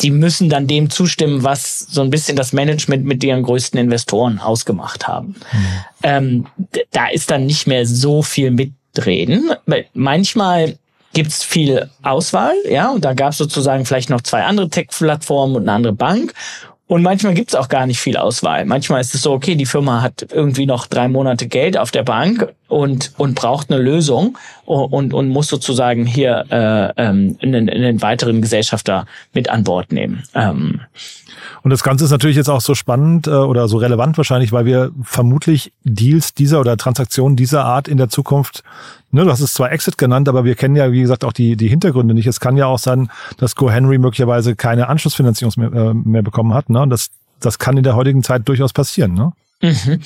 die 0.00 0.10
müssen 0.10 0.48
dann 0.48 0.66
dem 0.66 0.90
zustimmen, 0.90 1.42
was 1.42 1.80
so 1.80 2.02
ein 2.02 2.10
bisschen 2.10 2.36
das 2.36 2.52
Management 2.52 3.04
mit 3.04 3.22
ihren 3.22 3.42
größten 3.42 3.78
Investoren 3.78 4.38
ausgemacht 4.38 5.06
haben. 5.06 5.34
Mhm. 5.52 5.66
Ähm, 6.02 6.46
da 6.92 7.08
ist 7.08 7.30
dann 7.30 7.46
nicht 7.46 7.66
mehr 7.66 7.84
so 7.84 8.22
viel 8.22 8.50
mitreden. 8.50 9.50
Manchmal 9.92 10.78
gibt's 11.12 11.42
viel 11.44 11.90
Auswahl, 12.02 12.54
ja, 12.68 12.90
und 12.90 13.04
da 13.04 13.14
gab's 13.14 13.38
sozusagen 13.38 13.84
vielleicht 13.86 14.10
noch 14.10 14.20
zwei 14.20 14.44
andere 14.44 14.68
Tech-Plattformen 14.68 15.56
und 15.56 15.62
eine 15.62 15.72
andere 15.72 15.92
Bank. 15.92 16.32
Und 16.86 17.02
manchmal 17.02 17.32
gibt's 17.32 17.54
auch 17.54 17.68
gar 17.68 17.86
nicht 17.86 17.98
viel 17.98 18.18
Auswahl. 18.18 18.66
Manchmal 18.66 19.00
ist 19.00 19.14
es 19.14 19.22
so, 19.22 19.32
okay, 19.32 19.54
die 19.54 19.64
Firma 19.64 20.02
hat 20.02 20.26
irgendwie 20.30 20.66
noch 20.66 20.86
drei 20.86 21.08
Monate 21.08 21.48
Geld 21.48 21.78
auf 21.78 21.90
der 21.90 22.02
Bank 22.02 22.52
und, 22.68 23.12
und 23.16 23.34
braucht 23.34 23.70
eine 23.70 23.80
Lösung 23.80 24.36
und, 24.66 25.14
und 25.14 25.28
muss 25.28 25.48
sozusagen 25.48 26.06
hier 26.06 26.44
äh, 26.50 26.92
ähm, 27.02 27.36
einen, 27.42 27.68
einen 27.68 28.02
weiteren 28.02 28.42
Gesellschafter 28.42 29.06
mit 29.32 29.48
an 29.50 29.64
Bord 29.64 29.92
nehmen. 29.92 30.22
Ähm, 30.34 30.80
und 31.62 31.70
das 31.70 31.82
Ganze 31.82 32.04
ist 32.04 32.10
natürlich 32.10 32.36
jetzt 32.36 32.50
auch 32.50 32.60
so 32.60 32.74
spannend 32.74 33.26
äh, 33.26 33.30
oder 33.30 33.68
so 33.68 33.78
relevant 33.78 34.16
wahrscheinlich, 34.16 34.52
weil 34.52 34.66
wir 34.66 34.92
vermutlich 35.02 35.72
Deals 35.84 36.34
dieser 36.34 36.60
oder 36.60 36.76
Transaktionen 36.76 37.36
dieser 37.36 37.64
Art 37.64 37.88
in 37.88 37.96
der 37.96 38.08
Zukunft 38.08 38.62
ne, 39.14 39.24
du 39.24 39.30
hast 39.30 39.40
es 39.40 39.54
zwar 39.54 39.72
Exit 39.72 39.96
genannt, 39.96 40.28
aber 40.28 40.44
wir 40.44 40.54
kennen 40.56 40.76
ja, 40.76 40.92
wie 40.92 41.00
gesagt, 41.00 41.24
auch 41.24 41.32
die, 41.32 41.56
die 41.56 41.68
Hintergründe 41.68 42.12
nicht. 42.12 42.26
Es 42.26 42.40
kann 42.40 42.56
ja 42.56 42.66
auch 42.66 42.78
sein, 42.78 43.10
dass 43.38 43.54
GoHenry 43.54 43.98
möglicherweise 43.98 44.56
keine 44.56 44.88
Anschlussfinanzierung 44.88 45.52
mehr, 45.56 45.72
äh, 45.72 45.94
mehr 45.94 46.22
bekommen 46.22 46.52
hat. 46.52 46.68
Ne? 46.68 46.82
Und 46.82 46.90
das, 46.90 47.10
das 47.40 47.58
kann 47.58 47.76
in 47.76 47.84
der 47.84 47.96
heutigen 47.96 48.22
Zeit 48.22 48.46
durchaus 48.48 48.72
passieren. 48.72 49.14
Ne? 49.14 49.32
Mhm. 49.64 50.00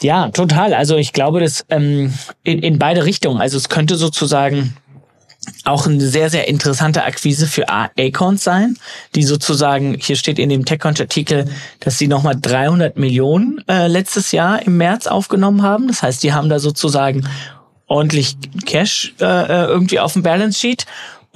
Ja, 0.00 0.28
total. 0.28 0.74
Also 0.74 0.96
ich 0.96 1.12
glaube, 1.12 1.40
das 1.40 1.64
ähm, 1.70 2.12
in, 2.42 2.58
in 2.60 2.78
beide 2.78 3.04
Richtungen. 3.04 3.40
Also 3.40 3.56
es 3.56 3.68
könnte 3.68 3.96
sozusagen 3.96 4.76
auch 5.64 5.86
eine 5.86 6.06
sehr, 6.06 6.28
sehr 6.28 6.48
interessante 6.48 7.04
Akquise 7.04 7.46
für 7.46 7.68
Acorns 7.68 8.42
sein, 8.42 8.76
die 9.14 9.22
sozusagen, 9.22 9.96
hier 10.00 10.16
steht 10.16 10.38
in 10.38 10.48
dem 10.48 10.64
TechCrunch-Artikel, 10.64 11.48
dass 11.80 11.98
sie 11.98 12.08
nochmal 12.08 12.36
300 12.40 12.96
Millionen 12.96 13.62
äh, 13.68 13.86
letztes 13.86 14.32
Jahr 14.32 14.62
im 14.66 14.76
März 14.76 15.06
aufgenommen 15.06 15.62
haben. 15.62 15.88
Das 15.88 16.02
heißt, 16.02 16.22
die 16.22 16.32
haben 16.32 16.48
da 16.48 16.58
sozusagen 16.58 17.28
ordentlich 17.86 18.36
Cash 18.64 19.14
äh, 19.20 19.24
äh, 19.24 19.66
irgendwie 19.66 20.00
auf 20.00 20.14
dem 20.14 20.22
Balance 20.22 20.58
Sheet 20.58 20.86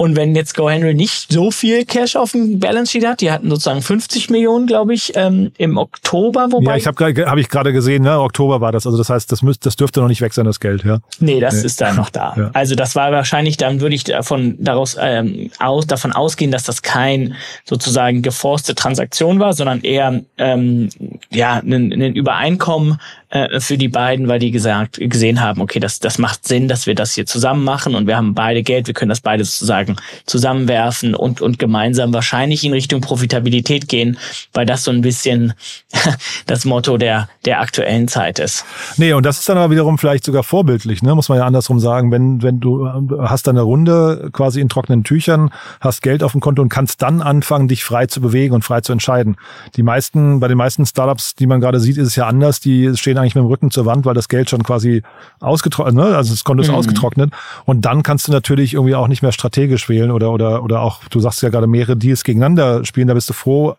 und 0.01 0.17
wenn 0.17 0.35
jetzt 0.35 0.57
GoHenry 0.57 0.95
nicht 0.95 1.31
so 1.31 1.51
viel 1.51 1.85
Cash 1.85 2.17
auf 2.17 2.33
dem 2.33 2.59
Balance 2.59 2.91
Sheet 2.91 3.07
hat, 3.07 3.21
die 3.21 3.31
hatten 3.31 3.51
sozusagen 3.51 3.83
50 3.83 4.31
Millionen, 4.31 4.67
glaube 4.67 4.95
ich, 4.95 5.13
ähm, 5.15 5.53
im 5.59 5.77
Oktober. 5.77 6.49
Wobei 6.53 6.71
ja, 6.71 6.77
ich 6.79 6.87
habe 6.87 7.05
hab 7.05 7.37
ich 7.37 7.51
gerade 7.51 7.75
gesehen, 7.75 8.05
ne? 8.05 8.19
Oktober 8.19 8.63
war 8.63 8.73
das. 8.73 8.87
Also 8.87 8.97
das 8.97 9.11
heißt, 9.11 9.31
das, 9.31 9.43
müsst, 9.43 9.67
das 9.67 9.77
dürfte 9.77 10.01
noch 10.01 10.09
nicht 10.09 10.23
weg 10.23 10.33
sein, 10.33 10.47
das 10.47 10.59
Geld, 10.59 10.85
ja? 10.85 11.01
Nee, 11.19 11.39
das 11.39 11.57
nee. 11.57 11.67
ist 11.67 11.83
da 11.83 11.93
noch 11.93 12.09
da. 12.09 12.35
Ja. 12.41 12.49
Also 12.55 12.77
das 12.77 12.95
war 12.95 13.13
wahrscheinlich, 13.13 13.57
dann 13.59 13.81
würde 13.81 13.95
ich 13.95 14.05
davon, 14.05 14.57
daraus, 14.59 14.97
ähm, 14.99 15.51
aus, 15.59 15.87
davon 15.87 16.13
ausgehen, 16.13 16.51
dass 16.51 16.63
das 16.63 16.81
kein 16.81 17.35
sozusagen 17.65 18.23
geforste 18.23 18.75
Transaktion 18.75 19.41
war, 19.41 19.53
sondern 19.53 19.83
eher 19.83 20.23
ähm, 20.39 20.89
ja 21.31 21.57
ein, 21.57 21.93
ein 21.93 22.15
Übereinkommen 22.15 22.99
äh, 23.31 23.61
für 23.61 23.79
die 23.79 23.89
beiden, 23.89 24.27
weil 24.27 24.41
die 24.41 24.51
gesagt 24.51 24.99
gesehen 25.01 25.41
haben, 25.41 25.61
okay, 25.61 25.79
das, 25.79 26.01
das 26.01 26.19
macht 26.19 26.49
Sinn, 26.49 26.67
dass 26.67 26.87
wir 26.87 26.97
das 26.97 27.15
hier 27.15 27.27
zusammen 27.27 27.63
machen 27.63 27.95
und 27.95 28.09
wir 28.09 28.17
haben 28.17 28.35
beide 28.35 28.65
Geld, 28.65 28.89
wir 28.89 28.95
können 28.95 29.09
das 29.09 29.21
beide 29.21 29.45
sozusagen 29.45 29.97
zusammenwerfen 30.27 31.15
und, 31.15 31.41
und 31.41 31.61
gemeinsam 31.61 32.13
wahrscheinlich 32.13 32.65
in 32.65 32.73
Richtung 32.73 33.01
Profitabilität 33.01 33.89
gehen, 33.89 34.19
weil 34.53 34.67
das 34.67 34.83
so 34.83 34.91
ein 34.91 35.01
bisschen 35.01 35.55
das 36.47 36.65
Motto 36.65 36.97
der, 36.97 37.29
der 37.45 37.61
aktuellen 37.61 38.09
Zeit 38.09 38.41
ist. 38.41 38.65
Nee, 38.97 39.13
und 39.13 39.25
das 39.25 39.39
ist 39.39 39.49
dann 39.49 39.59
aber 39.59 39.71
wiederum 39.71 39.97
vielleicht 39.97 40.25
sogar 40.25 40.43
vorbildlich, 40.43 41.03
ne? 41.03 41.15
muss 41.15 41.29
man 41.29 41.39
ja 41.39 41.47
andersrum 41.47 41.79
sagen, 41.79 42.11
wenn, 42.11 42.43
wenn 42.43 42.59
du 42.59 42.89
hast 43.21 43.49
eine 43.49 43.63
Runde 43.63 44.31
quasi 44.33 44.61
in 44.61 44.69
trockenen 44.69 45.05
Tüchern, 45.05 45.51
hast 45.81 46.03
Geld 46.03 46.25
auf 46.25 46.33
dem 46.33 46.41
Konto 46.41 46.63
und 46.63 46.69
kannst 46.69 47.01
dann 47.01 47.23
anfangen, 47.23 47.69
dich 47.69 47.85
frei 47.85 48.07
zu 48.07 48.21
bewegen 48.21 48.55
und 48.55 48.65
frei 48.65 48.81
zu 48.81 48.91
entscheiden. 48.91 49.37
Die 49.77 49.85
meisten, 49.85 50.41
bei 50.41 50.49
den 50.49 50.59
meisten 50.59 50.85
Startups, 50.85 51.37
die 51.37 51.47
man 51.47 51.61
gerade 51.61 51.79
sieht, 51.79 51.97
ist 51.97 52.09
es 52.09 52.17
ja 52.17 52.27
anders, 52.27 52.59
die 52.59 52.97
stehen 52.97 53.20
eigentlich 53.21 53.35
mit 53.35 53.45
dem 53.45 53.49
Rücken 53.49 53.71
zur 53.71 53.87
Wand, 53.87 54.05
weil 54.05 54.15
das 54.15 54.29
Geld 54.29 54.51
schon 54.51 54.63
quasi 54.63 55.03
ausgetrocknet, 55.41 55.95
ne? 55.95 56.17
also 56.17 56.33
das 56.33 56.45
Konto 56.45 56.63
ist 56.63 56.69
mhm. 56.69 56.77
ausgetrocknet. 56.77 57.33
Und 57.65 57.85
dann 57.85 58.03
kannst 58.03 58.29
du 58.29 58.33
natürlich 58.33 58.75
irgendwie 58.75 58.95
auch 58.95 59.09
nicht 59.09 59.23
mehr 59.23 59.33
strategisch 59.33 59.89
wählen 59.89 60.11
oder, 60.11 60.33
oder, 60.33 60.63
oder 60.63 60.83
auch, 60.83 61.05
du 61.11 61.21
sagst 61.21 61.43
ja 61.43 61.49
gerade 61.49 61.67
mehrere 61.67 61.97
Deals 61.97 62.25
gegeneinander 62.25 62.85
spielen, 62.85 63.09
da 63.09 63.15
bist 63.15 63.29
du 63.29 63.33
froh, 63.33 63.77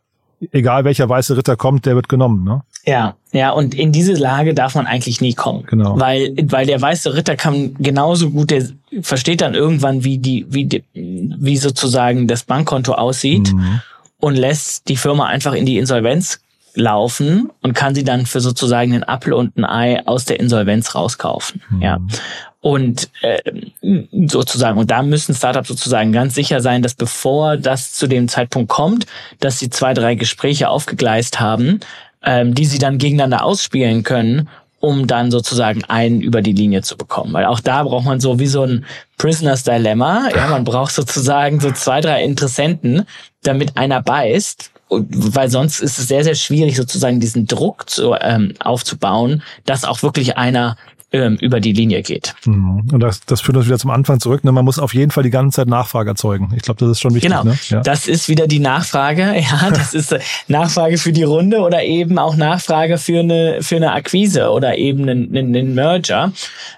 egal 0.51 0.83
welcher 0.85 1.07
weiße 1.07 1.37
Ritter 1.37 1.55
kommt, 1.55 1.85
der 1.85 1.95
wird 1.95 2.09
genommen, 2.09 2.43
ne? 2.43 2.61
Ja, 2.85 3.15
ja, 3.31 3.51
und 3.51 3.75
in 3.75 3.91
diese 3.91 4.13
Lage 4.13 4.55
darf 4.55 4.73
man 4.73 4.87
eigentlich 4.87 5.21
nie 5.21 5.33
kommen. 5.33 5.63
Genau. 5.67 5.99
Weil, 5.99 6.33
weil 6.45 6.65
der 6.65 6.81
weiße 6.81 7.13
Ritter 7.13 7.35
kann 7.35 7.75
genauso 7.75 8.31
gut, 8.31 8.49
der 8.49 8.67
versteht 9.01 9.41
dann 9.41 9.53
irgendwann, 9.53 10.03
wie 10.03 10.17
die, 10.17 10.47
wie 10.49 10.65
die, 10.65 10.83
wie 10.93 11.57
sozusagen 11.57 12.27
das 12.27 12.43
Bankkonto 12.43 12.93
aussieht 12.93 13.53
mhm. 13.53 13.81
und 14.19 14.35
lässt 14.35 14.89
die 14.89 14.97
Firma 14.97 15.27
einfach 15.27 15.53
in 15.53 15.67
die 15.67 15.77
Insolvenz 15.77 16.39
laufen 16.73 17.49
und 17.61 17.73
kann 17.73 17.95
sie 17.95 18.03
dann 18.03 18.25
für 18.25 18.41
sozusagen 18.41 18.93
einen 18.93 19.03
Apfel 19.03 19.33
und 19.33 19.57
ein 19.57 19.65
Ei 19.65 20.05
aus 20.05 20.25
der 20.25 20.39
Insolvenz 20.39 20.95
rauskaufen. 20.95 21.61
Mhm. 21.69 21.81
Ja. 21.81 21.99
Und 22.61 23.09
äh, 23.21 23.39
sozusagen, 24.27 24.77
und 24.77 24.91
da 24.91 25.01
müssen 25.01 25.33
Startups 25.33 25.67
sozusagen 25.67 26.11
ganz 26.11 26.35
sicher 26.35 26.61
sein, 26.61 26.83
dass 26.83 26.93
bevor 26.93 27.57
das 27.57 27.93
zu 27.93 28.07
dem 28.07 28.27
Zeitpunkt 28.27 28.69
kommt, 28.69 29.07
dass 29.39 29.57
sie 29.57 29.69
zwei, 29.69 29.93
drei 29.93 30.15
Gespräche 30.15 30.69
aufgegleist 30.69 31.39
haben, 31.39 31.79
ähm, 32.23 32.53
die 32.53 32.65
sie 32.65 32.77
dann 32.77 32.99
gegeneinander 32.99 33.43
ausspielen 33.43 34.03
können, 34.03 34.47
um 34.79 35.07
dann 35.07 35.31
sozusagen 35.31 35.83
einen 35.85 36.21
über 36.21 36.41
die 36.41 36.53
Linie 36.53 36.83
zu 36.83 36.97
bekommen. 36.97 37.33
Weil 37.33 37.45
auch 37.45 37.59
da 37.59 37.83
braucht 37.83 38.05
man 38.05 38.19
so 38.19 38.39
wie 38.39 38.47
so 38.47 38.63
ein 38.63 38.85
Prisoners 39.17 39.63
Dilemma. 39.63 40.29
Ja, 40.35 40.47
man 40.47 40.63
braucht 40.63 40.93
sozusagen 40.93 41.59
so 41.59 41.71
zwei, 41.71 42.01
drei 42.01 42.23
Interessenten, 42.23 43.05
damit 43.43 43.77
einer 43.77 44.01
beißt 44.01 44.71
weil 44.91 45.49
sonst 45.49 45.79
ist 45.79 45.97
es 45.97 46.07
sehr, 46.07 46.23
sehr 46.23 46.35
schwierig, 46.35 46.75
sozusagen 46.75 47.19
diesen 47.19 47.47
Druck 47.47 47.89
zu, 47.89 48.13
ähm, 48.19 48.53
aufzubauen, 48.59 49.41
dass 49.65 49.85
auch 49.85 50.03
wirklich 50.03 50.37
einer 50.37 50.75
ähm, 51.13 51.37
über 51.41 51.59
die 51.59 51.73
Linie 51.73 52.01
geht. 52.03 52.33
Mhm. 52.45 52.89
Und 52.91 52.99
das, 53.01 53.21
das 53.25 53.41
führt 53.41 53.57
uns 53.57 53.65
wieder 53.65 53.77
zum 53.77 53.91
Anfang 53.91 54.19
zurück. 54.19 54.43
Ne? 54.43 54.51
Man 54.51 54.63
muss 54.63 54.79
auf 54.79 54.93
jeden 54.93 55.11
Fall 55.11 55.23
die 55.23 55.29
ganze 55.29 55.57
Zeit 55.57 55.67
Nachfrage 55.67 56.11
erzeugen. 56.11 56.53
Ich 56.55 56.61
glaube, 56.61 56.79
das 56.79 56.91
ist 56.91 57.01
schon 57.01 57.13
wichtig. 57.13 57.29
Genau, 57.29 57.43
ne? 57.43 57.57
ja. 57.67 57.81
das 57.81 58.07
ist 58.07 58.29
wieder 58.29 58.47
die 58.47 58.59
Nachfrage. 58.59 59.35
Ja, 59.51 59.69
das 59.71 59.93
ist 59.93 60.11
äh, 60.11 60.19
Nachfrage 60.47 60.97
für 60.97 61.11
die 61.11 61.23
Runde 61.23 61.59
oder 61.59 61.83
eben 61.83 62.19
auch 62.19 62.35
Nachfrage 62.35 62.97
für 62.97 63.19
eine 63.19 63.57
für 63.61 63.75
eine 63.75 63.91
Akquise 63.91 64.49
oder 64.51 64.77
eben 64.77 65.01
einen, 65.09 65.35
einen, 65.35 65.55
einen 65.55 65.73
Merger. 65.73 66.31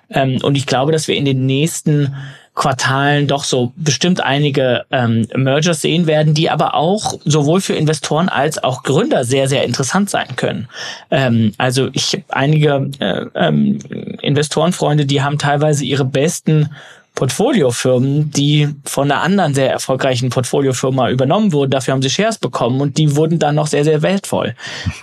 Ähm, 0.09 0.39
und 0.41 0.55
ich 0.55 0.65
glaube, 0.65 0.91
dass 0.91 1.07
wir 1.07 1.15
in 1.15 1.25
den 1.25 1.45
nächsten 1.45 2.15
Quartalen 2.55 3.27
doch 3.27 3.45
so 3.45 3.73
bestimmt 3.75 4.21
einige 4.21 4.85
ähm, 4.91 5.27
Mergers 5.35 5.81
sehen 5.81 6.05
werden, 6.05 6.35
die 6.35 6.51
aber 6.51 6.75
auch 6.75 7.19
sowohl 7.25 7.61
für 7.61 7.73
Investoren 7.73 8.29
als 8.29 8.63
auch 8.63 8.83
Gründer 8.83 9.25
sehr, 9.25 9.47
sehr 9.47 9.63
interessant 9.63 10.09
sein 10.11 10.35
können. 10.35 10.67
Ähm, 11.09 11.53
also 11.57 11.89
ich 11.93 12.13
habe 12.13 12.23
einige 12.29 12.91
äh, 12.99 13.25
ähm, 13.33 13.79
Investorenfreunde, 14.21 15.05
die 15.05 15.23
haben 15.23 15.39
teilweise 15.39 15.83
ihre 15.83 16.05
besten 16.05 16.69
Portfoliofirmen, 17.15 18.31
die 18.31 18.69
von 18.85 19.11
einer 19.11 19.21
anderen 19.21 19.53
sehr 19.53 19.71
erfolgreichen 19.71 20.29
Portfoliofirma 20.29 21.11
übernommen 21.11 21.53
wurden. 21.53 21.69
Dafür 21.69 21.93
haben 21.93 22.01
sie 22.01 22.09
Shares 22.09 22.39
bekommen 22.39 22.81
und 22.81 22.97
die 22.97 23.15
wurden 23.15 23.37
dann 23.37 23.55
noch 23.55 23.67
sehr, 23.67 23.83
sehr 23.83 24.01
wertvoll. 24.01 24.55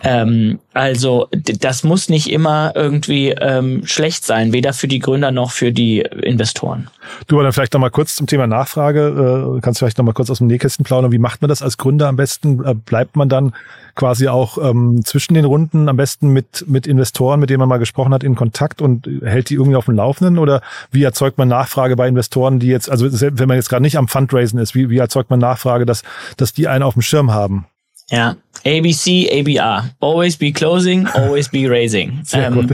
Ähm, 0.03 0.59
also 0.75 1.29
das 1.31 1.85
muss 1.85 2.09
nicht 2.09 2.31
immer 2.31 2.73
irgendwie 2.75 3.31
ähm, 3.31 3.87
schlecht 3.87 4.25
sein, 4.25 4.53
weder 4.53 4.73
für 4.73 4.89
die 4.89 4.99
Gründer 4.99 5.31
noch 5.31 5.53
für 5.53 5.73
die 5.73 6.01
Investoren. 6.01 6.89
Du, 7.29 7.37
aber 7.37 7.45
dann 7.45 7.53
vielleicht 7.53 7.75
noch 7.75 7.81
mal 7.81 7.91
kurz 7.91 8.17
zum 8.17 8.27
Thema 8.27 8.49
Nachfrage. 8.49 9.57
Äh, 9.57 9.61
kannst 9.61 9.79
vielleicht 9.79 9.99
noch 9.99 10.05
mal 10.05 10.13
kurz 10.13 10.31
aus 10.31 10.39
dem 10.39 10.49
Nähkästchen 10.49 10.85
plaudern. 10.85 11.13
Wie 11.13 11.19
macht 11.19 11.43
man 11.43 11.49
das 11.49 11.63
als 11.63 11.77
Gründer 11.77 12.09
am 12.09 12.17
besten? 12.17 12.65
Äh, 12.65 12.75
bleibt 12.75 13.15
man 13.15 13.29
dann 13.29 13.53
quasi 14.01 14.29
auch 14.29 14.57
ähm, 14.57 15.03
zwischen 15.05 15.35
den 15.35 15.45
Runden 15.45 15.91
am 15.91 15.97
besten 15.99 16.31
mit, 16.31 16.65
mit 16.67 16.87
Investoren, 16.87 17.39
mit 17.39 17.51
denen 17.51 17.59
man 17.59 17.69
mal 17.69 17.77
gesprochen 17.77 18.15
hat, 18.15 18.25
in 18.25 18.35
Kontakt 18.35 18.81
und 18.81 19.07
hält 19.23 19.51
die 19.51 19.57
irgendwie 19.57 19.77
auf 19.77 19.85
dem 19.85 19.95
Laufenden? 19.95 20.39
Oder 20.39 20.63
wie 20.91 21.03
erzeugt 21.03 21.37
man 21.37 21.49
Nachfrage 21.49 21.97
bei 21.97 22.09
Investoren, 22.09 22.61
die 22.61 22.69
jetzt, 22.69 22.91
also 22.91 23.07
wenn 23.13 23.47
man 23.47 23.59
jetzt 23.59 23.69
gerade 23.69 23.83
nicht 23.83 23.99
am 23.99 24.09
Fundraisen 24.09 24.59
ist, 24.59 24.75
wie, 24.75 24.89
wie 24.89 24.97
erzeugt 24.97 25.29
man 25.29 25.39
Nachfrage, 25.39 25.85
dass, 25.85 26.03
dass 26.39 26.55
die 26.55 26.67
einen 26.67 26.83
auf 26.83 26.95
dem 26.95 27.03
Schirm 27.03 27.31
haben? 27.31 27.67
Ja, 28.09 28.37
ABC, 28.65 29.29
ABR. 29.31 29.91
Always 30.01 30.39
be 30.39 30.51
closing, 30.51 31.07
always 31.09 31.51
be 31.51 31.69
raising. 31.69 32.23
Ähm, 32.33 32.71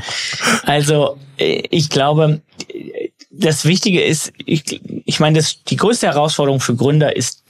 also 0.62 1.18
äh, 1.38 1.64
ich 1.70 1.90
glaube, 1.90 2.40
das 3.32 3.64
Wichtige 3.64 4.00
ist, 4.00 4.32
ich, 4.44 4.80
ich 5.04 5.18
meine, 5.18 5.38
das, 5.38 5.64
die 5.64 5.76
größte 5.76 6.06
Herausforderung 6.06 6.60
für 6.60 6.76
Gründer 6.76 7.16
ist 7.16 7.42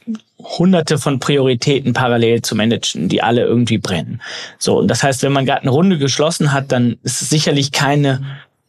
hunderte 0.58 0.98
von 0.98 1.18
Prioritäten 1.18 1.92
parallel 1.92 2.42
zu 2.42 2.54
managen, 2.54 3.08
die 3.08 3.22
alle 3.22 3.42
irgendwie 3.42 3.78
brennen. 3.78 4.20
So, 4.58 4.78
und 4.78 4.88
das 4.88 5.02
heißt, 5.02 5.22
wenn 5.22 5.32
man 5.32 5.46
gerade 5.46 5.62
eine 5.62 5.70
Runde 5.70 5.98
geschlossen 5.98 6.52
hat, 6.52 6.72
dann 6.72 6.96
ist 7.02 7.22
es 7.22 7.30
sicherlich 7.30 7.72
keine 7.72 8.22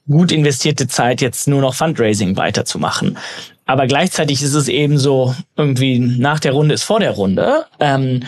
gut 0.08 0.32
investierte 0.32 0.88
Zeit, 0.88 1.22
jetzt 1.22 1.48
nur 1.48 1.62
noch 1.62 1.74
Fundraising 1.74 2.38
weiterzumachen. 2.38 3.18
Aber 3.66 3.86
gleichzeitig 3.88 4.42
ist 4.42 4.54
es 4.54 4.70
eben 4.70 4.98
so, 4.98 5.36
irgendwie 5.58 6.00
nach 6.00 6.40
der 6.40 6.54
Runde 6.54 6.74
ist 6.74 6.84
vor 6.84 7.02
der 7.02 7.12
Runde. 7.12 7.66
Ähm, 7.80 8.24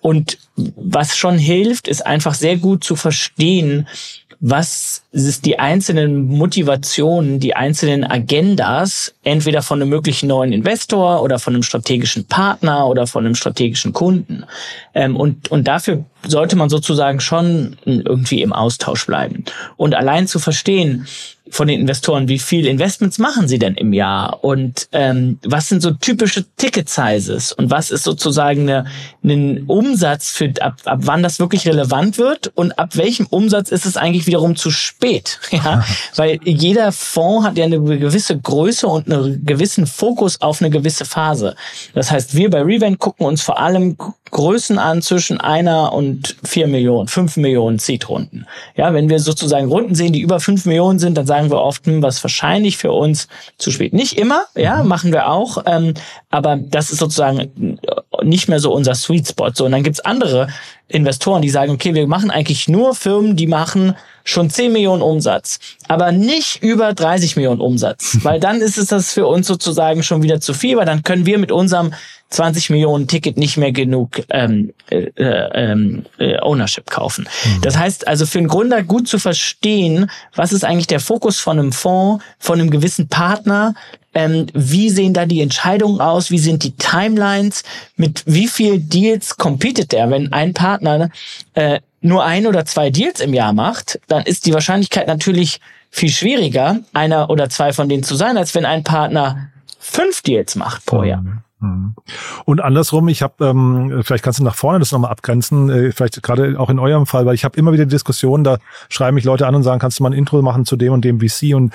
und 0.00 0.38
was 0.56 1.16
schon 1.16 1.36
hilft, 1.36 1.88
ist 1.88 2.06
einfach 2.06 2.34
sehr 2.34 2.56
gut 2.56 2.84
zu 2.84 2.94
verstehen, 2.94 3.88
was 4.40 5.02
ist 5.24 5.44
die 5.44 5.58
einzelnen 5.58 6.28
Motivationen, 6.28 7.40
die 7.40 7.54
einzelnen 7.54 8.04
Agendas, 8.04 9.14
entweder 9.22 9.62
von 9.62 9.80
einem 9.80 9.90
möglichen 9.90 10.28
neuen 10.28 10.52
Investor 10.52 11.22
oder 11.22 11.38
von 11.38 11.54
einem 11.54 11.62
strategischen 11.62 12.26
Partner 12.26 12.86
oder 12.86 13.06
von 13.06 13.24
einem 13.24 13.34
strategischen 13.34 13.92
Kunden. 13.92 14.44
Ähm, 14.94 15.16
und, 15.16 15.50
und 15.50 15.68
dafür 15.68 16.04
sollte 16.26 16.56
man 16.56 16.68
sozusagen 16.68 17.20
schon 17.20 17.76
irgendwie 17.84 18.42
im 18.42 18.52
Austausch 18.52 19.06
bleiben. 19.06 19.44
Und 19.76 19.94
allein 19.94 20.26
zu 20.26 20.38
verstehen, 20.38 21.06
von 21.50 21.68
den 21.68 21.80
Investoren, 21.80 22.28
wie 22.28 22.38
viel 22.38 22.66
Investments 22.66 23.18
machen 23.18 23.48
sie 23.48 23.58
denn 23.58 23.74
im 23.74 23.92
Jahr 23.92 24.42
und 24.44 24.88
ähm, 24.92 25.38
was 25.44 25.68
sind 25.68 25.82
so 25.82 25.92
typische 25.92 26.44
Ticket-Sizes 26.56 27.52
und 27.52 27.70
was 27.70 27.90
ist 27.90 28.04
sozusagen 28.04 28.62
eine, 28.62 28.86
ein 29.24 29.64
Umsatz 29.66 30.30
für 30.30 30.52
ab, 30.60 30.76
ab 30.84 31.00
wann 31.02 31.22
das 31.22 31.40
wirklich 31.40 31.66
relevant 31.66 32.18
wird 32.18 32.52
und 32.54 32.78
ab 32.78 32.96
welchem 32.96 33.26
Umsatz 33.26 33.70
ist 33.70 33.86
es 33.86 33.96
eigentlich 33.96 34.26
wiederum 34.26 34.56
zu 34.56 34.70
spät, 34.70 35.07
ja, 35.50 35.84
weil 36.16 36.38
jeder 36.44 36.92
Fonds 36.92 37.46
hat 37.46 37.58
ja 37.58 37.64
eine 37.64 37.80
gewisse 37.80 38.38
Größe 38.38 38.86
und 38.86 39.12
einen 39.12 39.44
gewissen 39.44 39.86
Fokus 39.86 40.40
auf 40.40 40.60
eine 40.60 40.70
gewisse 40.70 41.04
Phase. 41.04 41.56
Das 41.94 42.10
heißt, 42.10 42.34
wir 42.34 42.50
bei 42.50 42.62
Revent 42.62 42.98
gucken 42.98 43.26
uns 43.26 43.42
vor 43.42 43.58
allem 43.58 43.96
Größen 44.30 44.78
an 44.78 45.02
zwischen 45.02 45.40
einer 45.40 45.92
und 45.92 46.36
vier 46.44 46.66
Millionen, 46.66 47.08
fünf 47.08 47.36
Millionen 47.36 47.78
Seed-Runden. 47.78 48.46
Ja, 48.76 48.92
wenn 48.92 49.08
wir 49.08 49.18
sozusagen 49.20 49.68
Runden 49.68 49.94
sehen, 49.94 50.12
die 50.12 50.20
über 50.20 50.40
fünf 50.40 50.66
Millionen 50.66 50.98
sind, 50.98 51.16
dann 51.16 51.26
sagen 51.26 51.50
wir 51.50 51.60
oft, 51.60 51.86
hm, 51.86 52.02
was 52.02 52.22
wahrscheinlich 52.22 52.76
für 52.76 52.92
uns 52.92 53.28
zu 53.56 53.70
spät. 53.70 53.92
Nicht 53.92 54.18
immer, 54.18 54.42
ja, 54.54 54.82
mhm. 54.82 54.88
machen 54.88 55.12
wir 55.12 55.30
auch, 55.30 55.62
ähm, 55.66 55.94
aber 56.30 56.56
das 56.56 56.90
ist 56.90 56.98
sozusagen 56.98 57.78
nicht 58.28 58.48
mehr 58.48 58.60
so 58.60 58.72
unser 58.72 58.94
Sweet 58.94 59.28
Spot. 59.28 59.50
So, 59.52 59.64
und 59.64 59.72
dann 59.72 59.82
gibt's 59.82 60.00
andere 60.00 60.48
Investoren, 60.88 61.42
die 61.42 61.50
sagen, 61.50 61.72
okay, 61.72 61.94
wir 61.94 62.06
machen 62.06 62.30
eigentlich 62.30 62.68
nur 62.68 62.94
Firmen, 62.94 63.36
die 63.36 63.46
machen 63.46 63.94
schon 64.24 64.50
10 64.50 64.72
Millionen 64.72 65.02
Umsatz, 65.02 65.58
aber 65.86 66.12
nicht 66.12 66.62
über 66.62 66.92
30 66.94 67.36
Millionen 67.36 67.60
Umsatz, 67.60 68.18
weil 68.22 68.40
dann 68.40 68.60
ist 68.60 68.78
es 68.78 68.86
das 68.86 69.12
für 69.12 69.26
uns 69.26 69.46
sozusagen 69.46 70.02
schon 70.02 70.22
wieder 70.22 70.40
zu 70.40 70.54
viel, 70.54 70.76
weil 70.76 70.86
dann 70.86 71.02
können 71.02 71.26
wir 71.26 71.38
mit 71.38 71.52
unserem 71.52 71.92
20 72.30 72.70
Millionen 72.70 73.06
Ticket 73.06 73.38
nicht 73.38 73.56
mehr 73.56 73.72
genug 73.72 74.22
ähm, 74.30 74.72
äh, 74.90 75.10
äh, 75.16 76.00
äh, 76.18 76.40
Ownership 76.40 76.90
kaufen. 76.90 77.26
Mhm. 77.44 77.62
Das 77.62 77.78
heißt 77.78 78.06
also 78.06 78.26
für 78.26 78.38
einen 78.38 78.48
Gründer 78.48 78.82
gut 78.82 79.08
zu 79.08 79.18
verstehen, 79.18 80.10
was 80.34 80.52
ist 80.52 80.64
eigentlich 80.64 80.86
der 80.86 81.00
Fokus 81.00 81.38
von 81.38 81.58
einem 81.58 81.72
Fonds, 81.72 82.22
von 82.38 82.60
einem 82.60 82.70
gewissen 82.70 83.08
Partner, 83.08 83.74
ähm, 84.18 84.46
wie 84.52 84.90
sehen 84.90 85.14
da 85.14 85.26
die 85.26 85.40
Entscheidungen 85.40 86.00
aus, 86.00 86.32
wie 86.32 86.40
sind 86.40 86.64
die 86.64 86.72
Timelines, 86.72 87.62
mit 87.96 88.24
wie 88.26 88.48
viel 88.48 88.80
Deals 88.80 89.36
competet 89.36 89.92
der, 89.92 90.10
wenn 90.10 90.32
ein 90.32 90.54
Partner 90.54 91.10
äh, 91.54 91.78
nur 92.00 92.24
ein 92.24 92.48
oder 92.48 92.64
zwei 92.64 92.90
Deals 92.90 93.20
im 93.20 93.32
Jahr 93.32 93.52
macht, 93.52 94.00
dann 94.08 94.24
ist 94.24 94.46
die 94.46 94.52
Wahrscheinlichkeit 94.52 95.06
natürlich 95.06 95.60
viel 95.90 96.08
schwieriger, 96.08 96.80
einer 96.92 97.30
oder 97.30 97.48
zwei 97.48 97.72
von 97.72 97.88
denen 97.88 98.02
zu 98.02 98.16
sein, 98.16 98.36
als 98.36 98.56
wenn 98.56 98.64
ein 98.64 98.82
Partner 98.82 99.50
fünf 99.78 100.22
Deals 100.22 100.56
macht 100.56 100.84
pro 100.84 101.04
Jahr. 101.04 101.22
Mhm. 101.22 101.42
Mhm. 101.60 101.94
Und 102.44 102.60
andersrum, 102.60 103.06
ich 103.08 103.22
habe, 103.22 103.46
ähm, 103.46 104.00
vielleicht 104.02 104.24
kannst 104.24 104.40
du 104.40 104.44
nach 104.44 104.56
vorne 104.56 104.80
das 104.80 104.90
nochmal 104.90 105.12
abgrenzen, 105.12 105.70
äh, 105.70 105.92
vielleicht 105.92 106.20
gerade 106.22 106.58
auch 106.58 106.70
in 106.70 106.80
eurem 106.80 107.06
Fall, 107.06 107.24
weil 107.24 107.34
ich 107.34 107.44
habe 107.44 107.56
immer 107.56 107.72
wieder 107.72 107.86
Diskussionen, 107.86 108.42
da 108.42 108.58
schreiben 108.88 109.14
mich 109.14 109.24
Leute 109.24 109.46
an 109.46 109.54
und 109.54 109.62
sagen, 109.62 109.78
kannst 109.78 109.98
du 109.98 110.02
mal 110.02 110.10
ein 110.10 110.18
Intro 110.18 110.42
machen 110.42 110.64
zu 110.64 110.76
dem 110.76 110.92
und 110.92 111.04
dem 111.04 111.20
VC 111.20 111.54
und 111.54 111.72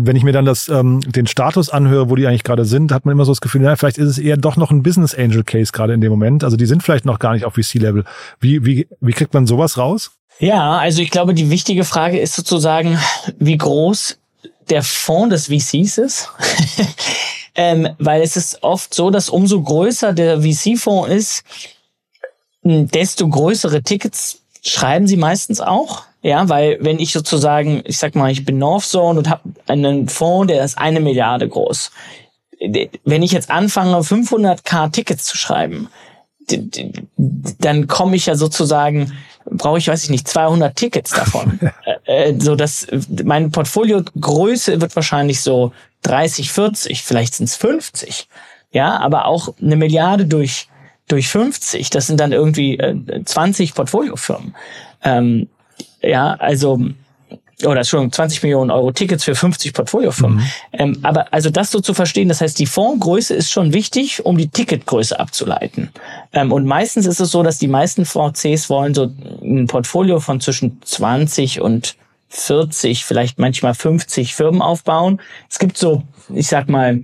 wenn 0.00 0.14
ich 0.14 0.22
mir 0.22 0.32
dann 0.32 0.44
das, 0.44 0.68
ähm, 0.68 1.00
den 1.00 1.26
Status 1.26 1.70
anhöre, 1.70 2.08
wo 2.08 2.14
die 2.14 2.26
eigentlich 2.26 2.44
gerade 2.44 2.64
sind, 2.64 2.92
hat 2.92 3.04
man 3.04 3.12
immer 3.12 3.24
so 3.24 3.32
das 3.32 3.40
Gefühl, 3.40 3.62
ja, 3.62 3.74
vielleicht 3.74 3.98
ist 3.98 4.08
es 4.08 4.18
eher 4.18 4.36
doch 4.36 4.56
noch 4.56 4.70
ein 4.70 4.84
Business 4.84 5.12
Angel 5.12 5.42
Case 5.42 5.72
gerade 5.72 5.92
in 5.92 6.00
dem 6.00 6.10
Moment. 6.10 6.44
Also 6.44 6.56
die 6.56 6.66
sind 6.66 6.84
vielleicht 6.84 7.04
noch 7.04 7.18
gar 7.18 7.32
nicht 7.32 7.44
auf 7.44 7.54
VC-Level. 7.54 8.04
Wie, 8.38 8.64
wie, 8.64 8.86
wie 9.00 9.12
kriegt 9.12 9.34
man 9.34 9.48
sowas 9.48 9.76
raus? 9.76 10.12
Ja, 10.38 10.78
also 10.78 11.02
ich 11.02 11.10
glaube, 11.10 11.34
die 11.34 11.50
wichtige 11.50 11.82
Frage 11.82 12.20
ist 12.20 12.36
sozusagen, 12.36 12.96
wie 13.40 13.58
groß 13.58 14.18
der 14.70 14.84
Fonds 14.84 15.34
des 15.34 15.46
VCs 15.46 15.98
ist. 15.98 16.28
ähm, 17.56 17.88
weil 17.98 18.22
es 18.22 18.36
ist 18.36 18.62
oft 18.62 18.94
so, 18.94 19.10
dass 19.10 19.28
umso 19.28 19.60
größer 19.60 20.12
der 20.12 20.42
VC-Fonds 20.42 21.10
ist, 21.10 21.44
desto 22.62 23.28
größere 23.28 23.82
Tickets 23.82 24.42
schreiben 24.62 25.08
sie 25.08 25.16
meistens 25.16 25.60
auch. 25.60 26.04
Ja, 26.28 26.46
weil 26.50 26.76
wenn 26.82 26.98
ich 26.98 27.14
sozusagen, 27.14 27.80
ich 27.86 27.96
sag 27.96 28.14
mal, 28.14 28.30
ich 28.30 28.44
bin 28.44 28.58
Northzone 28.58 29.18
und 29.18 29.30
habe 29.30 29.44
einen 29.66 30.10
Fonds, 30.10 30.52
der 30.52 30.62
ist 30.62 30.76
eine 30.76 31.00
Milliarde 31.00 31.48
groß. 31.48 31.90
Wenn 33.06 33.22
ich 33.22 33.32
jetzt 33.32 33.50
anfange, 33.50 33.96
500k 33.96 34.92
Tickets 34.92 35.24
zu 35.24 35.38
schreiben, 35.38 35.88
dann 37.16 37.86
komme 37.86 38.14
ich 38.14 38.26
ja 38.26 38.34
sozusagen, 38.34 39.14
brauche 39.46 39.78
ich, 39.78 39.88
weiß 39.88 40.04
ich 40.04 40.10
nicht, 40.10 40.28
200 40.28 40.76
Tickets 40.76 41.12
davon. 41.12 41.58
Äh, 42.04 42.30
äh, 42.30 42.38
so 42.38 42.56
dass 42.56 42.86
meine 43.24 43.48
Portfoliogröße 43.48 44.82
wird 44.82 44.96
wahrscheinlich 44.96 45.40
so 45.40 45.72
30, 46.02 46.52
40, 46.52 47.02
vielleicht 47.02 47.36
sind 47.36 47.46
es 47.46 47.56
50. 47.56 48.28
Ja, 48.70 48.98
aber 48.98 49.24
auch 49.24 49.54
eine 49.62 49.76
Milliarde 49.76 50.26
durch 50.26 50.68
durch 51.06 51.28
50, 51.28 51.88
das 51.88 52.06
sind 52.06 52.20
dann 52.20 52.32
irgendwie 52.32 52.78
äh, 52.78 53.24
20 53.24 53.74
Portfoliofirmen. 53.74 54.54
Ähm, 55.02 55.48
ja, 56.02 56.34
also 56.34 56.80
oder 57.64 57.78
Entschuldigung, 57.78 58.12
20 58.12 58.42
Millionen 58.44 58.70
Euro 58.70 58.92
Tickets 58.92 59.24
für 59.24 59.34
50 59.34 59.72
Portfoliofirmen. 59.72 60.38
Mhm. 60.38 60.44
Ähm, 60.72 60.98
aber 61.02 61.32
also 61.32 61.50
das 61.50 61.70
so 61.70 61.80
zu 61.80 61.92
verstehen, 61.92 62.28
das 62.28 62.40
heißt, 62.40 62.58
die 62.58 62.66
Fondsgröße 62.66 63.34
ist 63.34 63.50
schon 63.50 63.72
wichtig, 63.72 64.24
um 64.24 64.38
die 64.38 64.48
Ticketgröße 64.48 65.18
abzuleiten. 65.18 65.90
Ähm, 66.32 66.52
und 66.52 66.66
meistens 66.66 67.06
ist 67.06 67.20
es 67.20 67.32
so, 67.32 67.42
dass 67.42 67.58
die 67.58 67.68
meisten 67.68 68.04
VCs 68.04 68.70
wollen 68.70 68.94
so 68.94 69.10
ein 69.42 69.66
Portfolio 69.66 70.20
von 70.20 70.40
zwischen 70.40 70.80
20 70.84 71.60
und 71.60 71.96
40, 72.28 73.04
vielleicht 73.04 73.38
manchmal 73.38 73.74
50 73.74 74.34
Firmen 74.34 74.62
aufbauen. 74.62 75.20
Es 75.50 75.58
gibt 75.58 75.78
so, 75.78 76.02
ich 76.32 76.46
sag 76.46 76.68
mal, 76.68 77.02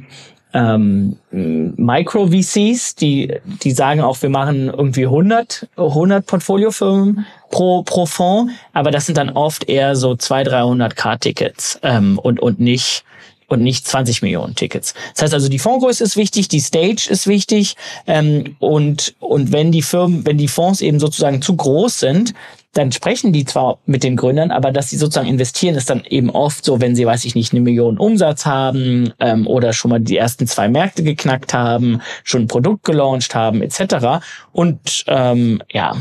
ähm, 0.52 1.16
Micro-VCs, 1.32 2.94
die, 2.94 3.34
die 3.44 3.72
sagen 3.72 4.00
auch, 4.02 4.22
wir 4.22 4.30
machen 4.30 4.68
irgendwie 4.68 5.04
100, 5.04 5.66
100 5.76 6.24
Portfoliofirmen 6.26 7.26
pro, 7.54 7.84
pro 7.84 8.04
Fonds, 8.04 8.52
aber 8.72 8.90
das 8.90 9.06
sind 9.06 9.16
dann 9.16 9.30
oft 9.30 9.68
eher 9.68 9.94
so 9.94 10.16
200, 10.16 10.52
300 10.52 10.96
K-Tickets 10.96 11.78
ähm, 11.84 12.18
und, 12.18 12.40
und 12.40 12.58
nicht 12.58 13.04
und 13.46 13.62
nicht 13.62 13.86
20 13.86 14.22
Millionen 14.22 14.56
Tickets. 14.56 14.94
Das 15.12 15.22
heißt 15.22 15.34
also, 15.34 15.48
die 15.48 15.60
Fondsgröße 15.60 16.02
ist 16.02 16.16
wichtig, 16.16 16.48
die 16.48 16.60
Stage 16.60 17.06
ist 17.08 17.28
wichtig 17.28 17.76
ähm, 18.08 18.56
und, 18.58 19.14
und 19.20 19.52
wenn 19.52 19.70
die 19.70 19.82
Firmen, 19.82 20.26
wenn 20.26 20.36
die 20.36 20.48
Fonds 20.48 20.80
eben 20.80 20.98
sozusagen 20.98 21.42
zu 21.42 21.54
groß 21.54 22.00
sind, 22.00 22.34
dann 22.72 22.90
sprechen 22.90 23.32
die 23.32 23.44
zwar 23.44 23.78
mit 23.86 24.02
den 24.02 24.16
Gründern, 24.16 24.50
aber 24.50 24.72
dass 24.72 24.90
sie 24.90 24.96
sozusagen 24.96 25.28
investieren, 25.28 25.76
ist 25.76 25.90
dann 25.90 26.02
eben 26.08 26.30
oft 26.30 26.64
so, 26.64 26.80
wenn 26.80 26.96
sie, 26.96 27.06
weiß 27.06 27.24
ich 27.24 27.36
nicht, 27.36 27.52
eine 27.52 27.60
Million 27.60 27.98
Umsatz 27.98 28.46
haben 28.46 29.12
ähm, 29.20 29.46
oder 29.46 29.72
schon 29.72 29.92
mal 29.92 30.00
die 30.00 30.16
ersten 30.16 30.48
zwei 30.48 30.68
Märkte 30.68 31.04
geknackt 31.04 31.54
haben, 31.54 32.00
schon 32.24 32.42
ein 32.42 32.48
Produkt 32.48 32.82
gelauncht 32.82 33.36
haben, 33.36 33.62
etc. 33.62 34.24
Und 34.50 35.04
ähm, 35.06 35.62
ja. 35.70 35.94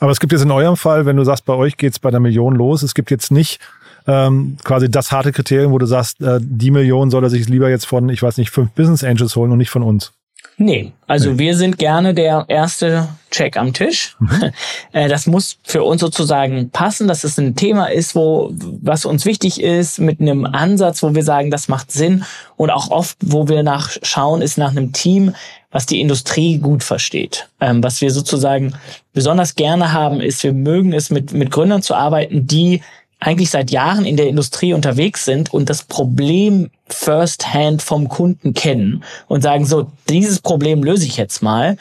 Aber 0.00 0.10
es 0.10 0.20
gibt 0.20 0.32
jetzt 0.32 0.42
in 0.42 0.50
eurem 0.50 0.76
Fall, 0.76 1.06
wenn 1.06 1.16
du 1.16 1.24
sagst, 1.24 1.44
bei 1.44 1.54
euch 1.54 1.76
geht's 1.76 1.98
bei 1.98 2.10
der 2.10 2.20
Million 2.20 2.54
los, 2.54 2.82
es 2.82 2.94
gibt 2.94 3.10
jetzt 3.10 3.30
nicht 3.30 3.60
ähm, 4.06 4.56
quasi 4.64 4.90
das 4.90 5.12
harte 5.12 5.32
Kriterium, 5.32 5.72
wo 5.72 5.78
du 5.78 5.86
sagst, 5.86 6.20
äh, 6.22 6.38
die 6.42 6.70
Million 6.70 7.10
soll 7.10 7.24
er 7.24 7.30
sich 7.30 7.48
lieber 7.48 7.68
jetzt 7.68 7.86
von, 7.86 8.08
ich 8.08 8.22
weiß 8.22 8.38
nicht, 8.38 8.50
fünf 8.50 8.70
Business 8.72 9.04
Angels 9.04 9.36
holen 9.36 9.52
und 9.52 9.58
nicht 9.58 9.70
von 9.70 9.82
uns. 9.82 10.12
Nee, 10.60 10.92
also 11.06 11.32
nee. 11.32 11.38
wir 11.38 11.56
sind 11.56 11.78
gerne 11.78 12.14
der 12.14 12.44
erste 12.48 13.08
Check 13.30 13.56
am 13.56 13.72
Tisch. 13.72 14.16
Mhm. 14.18 14.52
Äh, 14.92 15.08
das 15.08 15.26
muss 15.26 15.58
für 15.64 15.82
uns 15.82 16.00
sozusagen 16.00 16.70
passen, 16.70 17.08
dass 17.08 17.22
es 17.22 17.38
ein 17.38 17.54
Thema 17.54 17.86
ist, 17.86 18.14
wo 18.14 18.50
was 18.80 19.04
uns 19.04 19.26
wichtig 19.26 19.60
ist, 19.62 19.98
mit 19.98 20.18
einem 20.18 20.46
Ansatz, 20.46 21.02
wo 21.02 21.14
wir 21.14 21.22
sagen, 21.22 21.50
das 21.50 21.68
macht 21.68 21.92
Sinn 21.92 22.24
und 22.56 22.70
auch 22.70 22.90
oft, 22.90 23.18
wo 23.22 23.48
wir 23.48 23.62
nachschauen, 23.62 24.40
ist 24.40 24.56
nach 24.56 24.70
einem 24.70 24.92
Team, 24.92 25.34
was 25.70 25.84
die 25.84 26.00
Industrie 26.00 26.56
gut 26.56 26.82
versteht. 26.82 27.48
Ähm, 27.60 27.82
was 27.82 28.00
wir 28.00 28.10
sozusagen 28.10 28.74
besonders 29.12 29.56
gerne 29.56 29.92
haben, 29.92 30.22
ist, 30.22 30.42
wir 30.42 30.54
mögen 30.54 30.94
es 30.94 31.10
mit 31.10 31.32
mit 31.32 31.50
Gründern 31.50 31.82
zu 31.82 31.94
arbeiten, 31.94 32.46
die 32.46 32.80
eigentlich 33.20 33.50
seit 33.50 33.70
Jahren 33.70 34.04
in 34.04 34.16
der 34.16 34.28
Industrie 34.28 34.72
unterwegs 34.72 35.24
sind 35.24 35.52
und 35.52 35.68
das 35.68 35.82
Problem 35.82 36.70
firsthand 36.86 37.82
vom 37.82 38.08
Kunden 38.08 38.54
kennen 38.54 39.02
und 39.26 39.42
sagen, 39.42 39.64
so, 39.64 39.90
dieses 40.08 40.40
Problem 40.40 40.82
löse 40.82 41.04
ich 41.04 41.16
jetzt 41.16 41.42
mal 41.42 41.76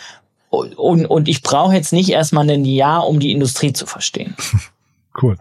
und, 0.50 1.06
und 1.06 1.28
ich 1.28 1.44
brauche 1.44 1.76
jetzt 1.76 1.94
nicht 1.94 2.10
erstmal 2.10 2.50
ein 2.50 2.66
Jahr, 2.66 3.08
um 3.08 3.20
die 3.20 3.32
Industrie 3.32 3.74
zu 3.74 3.86
verstehen. 3.86 4.36
Cool. 5.20 5.36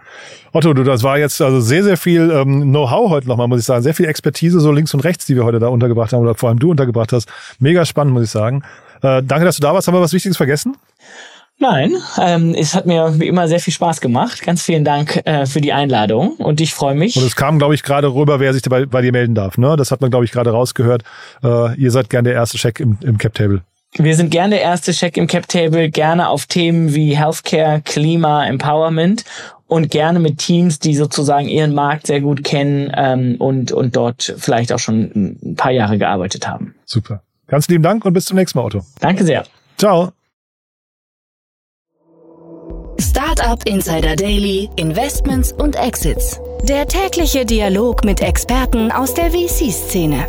Otto, 0.53 0.73
du, 0.73 0.85
das 0.85 1.03
war 1.03 1.19
jetzt 1.19 1.39
also 1.43 1.61
sehr, 1.61 1.85
sehr 1.85 1.99
viel 1.99 2.31
ähm, 2.31 2.63
Know-how 2.63 3.11
heute 3.11 3.29
nochmal, 3.29 3.47
muss 3.47 3.61
ich 3.61 3.67
sagen. 3.67 3.83
Sehr 3.83 3.93
viel 3.93 4.07
Expertise 4.07 4.59
so 4.59 4.73
links 4.73 4.95
und 4.95 5.01
rechts, 5.01 5.27
die 5.27 5.37
wir 5.37 5.45
heute 5.45 5.59
da 5.59 5.69
untergebracht 5.69 6.15
haben 6.15 6.23
oder 6.23 6.35
vor 6.35 6.49
allem 6.49 6.59
du 6.59 6.71
untergebracht 6.71 7.13
hast. 7.13 7.29
Mega 7.59 7.85
spannend, 7.85 8.15
muss 8.15 8.25
ich 8.25 8.31
sagen. 8.31 8.63
Äh, 9.03 9.23
danke, 9.23 9.45
dass 9.45 9.57
du 9.57 9.61
da 9.61 9.75
warst. 9.75 9.87
Haben 9.87 9.95
wir 9.95 10.01
was 10.01 10.15
Wichtiges 10.15 10.39
vergessen? 10.39 10.77
Nein, 11.59 11.95
ähm, 12.21 12.55
es 12.55 12.75
hat 12.75 12.85
mir 12.85 13.19
wie 13.19 13.27
immer 13.27 13.49
sehr 13.49 13.61
viel 13.61 13.73
Spaß 13.73 14.03
gemacht. 14.03 14.43
Ganz 14.43 14.63
vielen 14.63 14.85
Dank 14.85 15.23
äh, 15.25 15.47
für 15.47 15.63
die 15.63 15.73
Einladung 15.73 16.37
und 16.37 16.61
ich 16.61 16.75
freue 16.75 16.95
mich. 16.95 17.17
Und 17.17 17.25
es 17.25 17.35
kam, 17.35 17.59
glaube 17.59 17.75
ich, 17.75 17.83
gerade 17.83 18.13
rüber, 18.13 18.41
wer 18.41 18.53
sich 18.53 18.63
bei, 18.63 18.85
bei 18.85 19.01
dir 19.01 19.13
melden 19.13 19.35
darf. 19.35 19.57
Ne? 19.57 19.75
Das 19.77 19.91
hat 19.91 20.03
man, 20.03 20.11
glaube 20.11 20.27
ich, 20.27 20.33
gerade 20.33 20.51
rausgehört. 20.51 21.03
Äh, 21.43 21.75
ihr 21.77 21.91
seid 21.91 22.11
gern 22.11 22.25
der 22.25 22.35
erste 22.35 22.59
Check 22.59 22.79
im, 22.79 22.99
im 23.03 23.17
Cap 23.17 23.35
Table. 23.35 23.63
Wir 23.95 24.15
sind 24.15 24.31
gern 24.31 24.51
der 24.51 24.61
erste 24.61 24.93
Check 24.93 25.17
im 25.17 25.27
Cap 25.27 25.49
Table, 25.49 25.89
gerne 25.89 26.29
auf 26.29 26.45
Themen 26.45 26.95
wie 26.95 27.17
Healthcare, 27.17 27.81
Klima, 27.83 28.47
Empowerment 28.47 29.25
und 29.67 29.91
gerne 29.91 30.19
mit 30.19 30.39
Teams, 30.39 30.79
die 30.79 30.95
sozusagen 30.95 31.49
ihren 31.49 31.75
Markt 31.75 32.07
sehr 32.07 32.21
gut 32.21 32.45
kennen 32.45 32.93
ähm, 32.95 33.37
und, 33.39 33.73
und 33.73 33.97
dort 33.97 34.35
vielleicht 34.37 34.73
auch 34.73 34.79
schon 34.79 35.39
ein 35.43 35.55
paar 35.57 35.73
Jahre 35.73 35.97
gearbeitet 35.97 36.47
haben. 36.47 36.75
Super. 36.85 37.23
Ganz 37.47 37.69
lieben 37.69 37.83
Dank 37.83 38.05
und 38.05 38.13
bis 38.13 38.27
zum 38.27 38.37
nächsten 38.37 38.59
Mal, 38.59 38.67
Otto. 38.67 38.83
Danke 39.01 39.25
sehr. 39.25 39.45
Ciao. 39.79 40.16
Startup 43.01 43.63
Insider 43.67 44.17
Daily, 44.17 44.71
Investments 44.77 45.53
und 45.53 45.77
Exits. 45.77 46.41
Der 46.63 46.87
tägliche 46.87 47.45
Dialog 47.45 48.05
mit 48.05 48.21
Experten 48.21 48.91
aus 48.91 49.15
der 49.15 49.31
VC-Szene. 49.31 50.27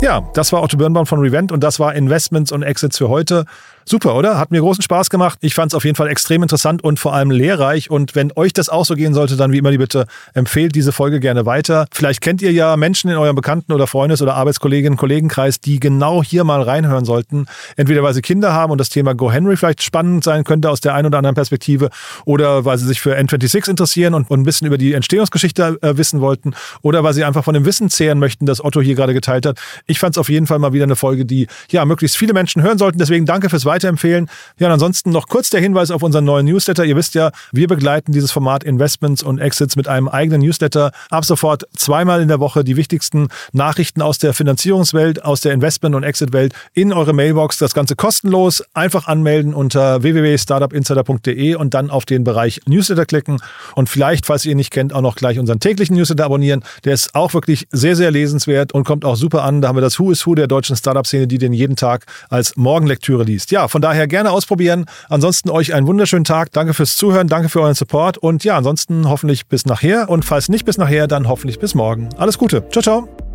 Ja, 0.00 0.22
das 0.34 0.52
war 0.52 0.62
Otto 0.62 0.76
Birnbaum 0.76 1.06
von 1.06 1.20
Revent 1.20 1.50
und 1.50 1.62
das 1.62 1.80
war 1.80 1.94
Investments 1.94 2.52
und 2.52 2.62
Exits 2.62 2.98
für 2.98 3.08
heute. 3.08 3.44
Super, 3.86 4.14
oder? 4.14 4.38
Hat 4.38 4.50
mir 4.50 4.60
großen 4.60 4.82
Spaß 4.82 5.10
gemacht. 5.10 5.38
Ich 5.42 5.54
fand 5.54 5.72
es 5.72 5.74
auf 5.74 5.84
jeden 5.84 5.96
Fall 5.96 6.08
extrem 6.08 6.42
interessant 6.42 6.82
und 6.82 6.98
vor 6.98 7.14
allem 7.14 7.30
lehrreich. 7.30 7.90
Und 7.90 8.14
wenn 8.14 8.32
euch 8.36 8.52
das 8.52 8.68
auch 8.68 8.84
so 8.84 8.94
gehen 8.94 9.14
sollte, 9.14 9.36
dann 9.36 9.52
wie 9.52 9.58
immer 9.58 9.70
die 9.70 9.78
Bitte, 9.78 10.06
empfehlt 10.32 10.74
diese 10.74 10.92
Folge 10.92 11.20
gerne 11.20 11.46
weiter. 11.46 11.86
Vielleicht 11.92 12.20
kennt 12.20 12.42
ihr 12.42 12.52
ja 12.52 12.76
Menschen 12.76 13.10
in 13.10 13.16
eurem 13.16 13.36
Bekannten- 13.36 13.72
oder 13.72 13.86
Freundes- 13.86 14.22
oder 14.22 14.36
Arbeitskolleginnen- 14.36 14.96
Kollegenkreis, 14.96 15.60
die 15.60 15.80
genau 15.80 16.22
hier 16.22 16.44
mal 16.44 16.62
reinhören 16.62 17.04
sollten. 17.04 17.46
Entweder 17.76 18.02
weil 18.02 18.14
sie 18.14 18.22
Kinder 18.22 18.52
haben 18.52 18.72
und 18.72 18.78
das 18.78 18.88
Thema 18.88 19.14
Go 19.14 19.30
Henry 19.30 19.56
vielleicht 19.56 19.82
spannend 19.82 20.24
sein 20.24 20.44
könnte 20.44 20.70
aus 20.70 20.80
der 20.80 20.94
einen 20.94 21.06
oder 21.06 21.18
anderen 21.18 21.34
Perspektive 21.34 21.90
oder 22.24 22.64
weil 22.64 22.78
sie 22.78 22.86
sich 22.86 23.00
für 23.00 23.16
N26 23.16 23.68
interessieren 23.68 24.14
und, 24.14 24.30
ein 24.30 24.42
bisschen 24.42 24.66
über 24.66 24.78
die 24.78 24.94
Entstehungsgeschichte 24.94 25.78
äh, 25.80 25.96
wissen 25.96 26.20
wollten 26.20 26.54
oder 26.82 27.04
weil 27.04 27.14
sie 27.14 27.24
einfach 27.24 27.44
von 27.44 27.54
dem 27.54 27.64
Wissen 27.64 27.88
zehren 27.88 28.18
möchten, 28.18 28.46
das 28.46 28.64
Otto 28.64 28.80
hier 28.80 28.94
gerade 28.94 29.14
geteilt 29.14 29.46
hat. 29.46 29.60
Ich 29.86 29.98
fand 29.98 30.16
es 30.16 30.18
auf 30.18 30.28
jeden 30.28 30.46
Fall 30.46 30.58
mal 30.58 30.72
wieder 30.72 30.84
eine 30.84 30.96
Folge, 30.96 31.24
die 31.24 31.46
ja 31.70 31.84
möglichst 31.84 32.16
viele 32.16 32.32
Menschen 32.32 32.62
hören 32.62 32.78
sollten. 32.78 32.98
Deswegen 32.98 33.26
danke 33.26 33.48
fürs 33.48 33.64
weiterempfehlen. 33.74 34.28
Ja, 34.58 34.68
und 34.68 34.72
ansonsten 34.74 35.10
noch 35.10 35.26
kurz 35.26 35.50
der 35.50 35.60
Hinweis 35.60 35.90
auf 35.90 36.02
unseren 36.02 36.24
neuen 36.24 36.46
Newsletter. 36.46 36.84
Ihr 36.84 36.96
wisst 36.96 37.14
ja, 37.14 37.32
wir 37.52 37.66
begleiten 37.66 38.12
dieses 38.12 38.30
Format 38.30 38.62
Investments 38.62 39.22
und 39.22 39.38
Exits 39.38 39.74
mit 39.74 39.88
einem 39.88 40.08
eigenen 40.08 40.42
Newsletter. 40.42 40.92
Ab 41.10 41.24
sofort 41.24 41.64
zweimal 41.76 42.22
in 42.22 42.28
der 42.28 42.38
Woche 42.38 42.62
die 42.62 42.76
wichtigsten 42.76 43.28
Nachrichten 43.52 44.00
aus 44.00 44.18
der 44.18 44.32
Finanzierungswelt, 44.32 45.24
aus 45.24 45.40
der 45.40 45.52
Investment- 45.52 45.96
und 45.96 46.04
Exit-Welt 46.04 46.54
in 46.72 46.92
eure 46.92 47.12
Mailbox. 47.12 47.58
Das 47.58 47.74
Ganze 47.74 47.96
kostenlos. 47.96 48.62
Einfach 48.74 49.08
anmelden 49.08 49.54
unter 49.54 50.02
www.startupinsider.de 50.02 51.56
und 51.56 51.74
dann 51.74 51.90
auf 51.90 52.04
den 52.04 52.22
Bereich 52.22 52.60
Newsletter 52.66 53.06
klicken. 53.06 53.40
Und 53.74 53.88
vielleicht, 53.88 54.26
falls 54.26 54.44
ihr 54.44 54.52
ihn 54.52 54.58
nicht 54.58 54.70
kennt, 54.70 54.92
auch 54.92 55.00
noch 55.00 55.16
gleich 55.16 55.38
unseren 55.38 55.58
täglichen 55.58 55.96
Newsletter 55.96 56.24
abonnieren. 56.24 56.62
Der 56.84 56.94
ist 56.94 57.14
auch 57.14 57.34
wirklich 57.34 57.66
sehr, 57.72 57.96
sehr 57.96 58.10
lesenswert 58.10 58.72
und 58.72 58.84
kommt 58.84 59.04
auch 59.04 59.16
super 59.16 59.42
an. 59.42 59.60
Da 59.60 59.68
haben 59.68 59.76
wir 59.76 59.82
das 59.82 59.98
Who 59.98 60.12
is 60.12 60.24
Who 60.26 60.34
der 60.36 60.46
deutschen 60.46 60.76
Startup-Szene, 60.76 61.26
die 61.26 61.38
den 61.38 61.52
jeden 61.52 61.76
Tag 61.76 62.06
als 62.28 62.56
Morgenlektüre 62.56 63.24
liest. 63.24 63.50
Von 63.68 63.82
daher 63.82 64.06
gerne 64.06 64.30
ausprobieren. 64.30 64.86
Ansonsten 65.08 65.50
euch 65.50 65.74
einen 65.74 65.86
wunderschönen 65.86 66.24
Tag. 66.24 66.52
Danke 66.52 66.74
fürs 66.74 66.96
Zuhören, 66.96 67.28
danke 67.28 67.48
für 67.48 67.60
euren 67.60 67.74
Support 67.74 68.18
und 68.18 68.44
ja, 68.44 68.56
ansonsten 68.56 69.08
hoffentlich 69.08 69.46
bis 69.46 69.66
nachher 69.66 70.08
und 70.08 70.24
falls 70.24 70.48
nicht 70.48 70.64
bis 70.64 70.78
nachher, 70.78 71.06
dann 71.06 71.28
hoffentlich 71.28 71.58
bis 71.58 71.74
morgen. 71.74 72.08
Alles 72.16 72.38
Gute. 72.38 72.68
Ciao, 72.70 72.82
ciao. 72.82 73.33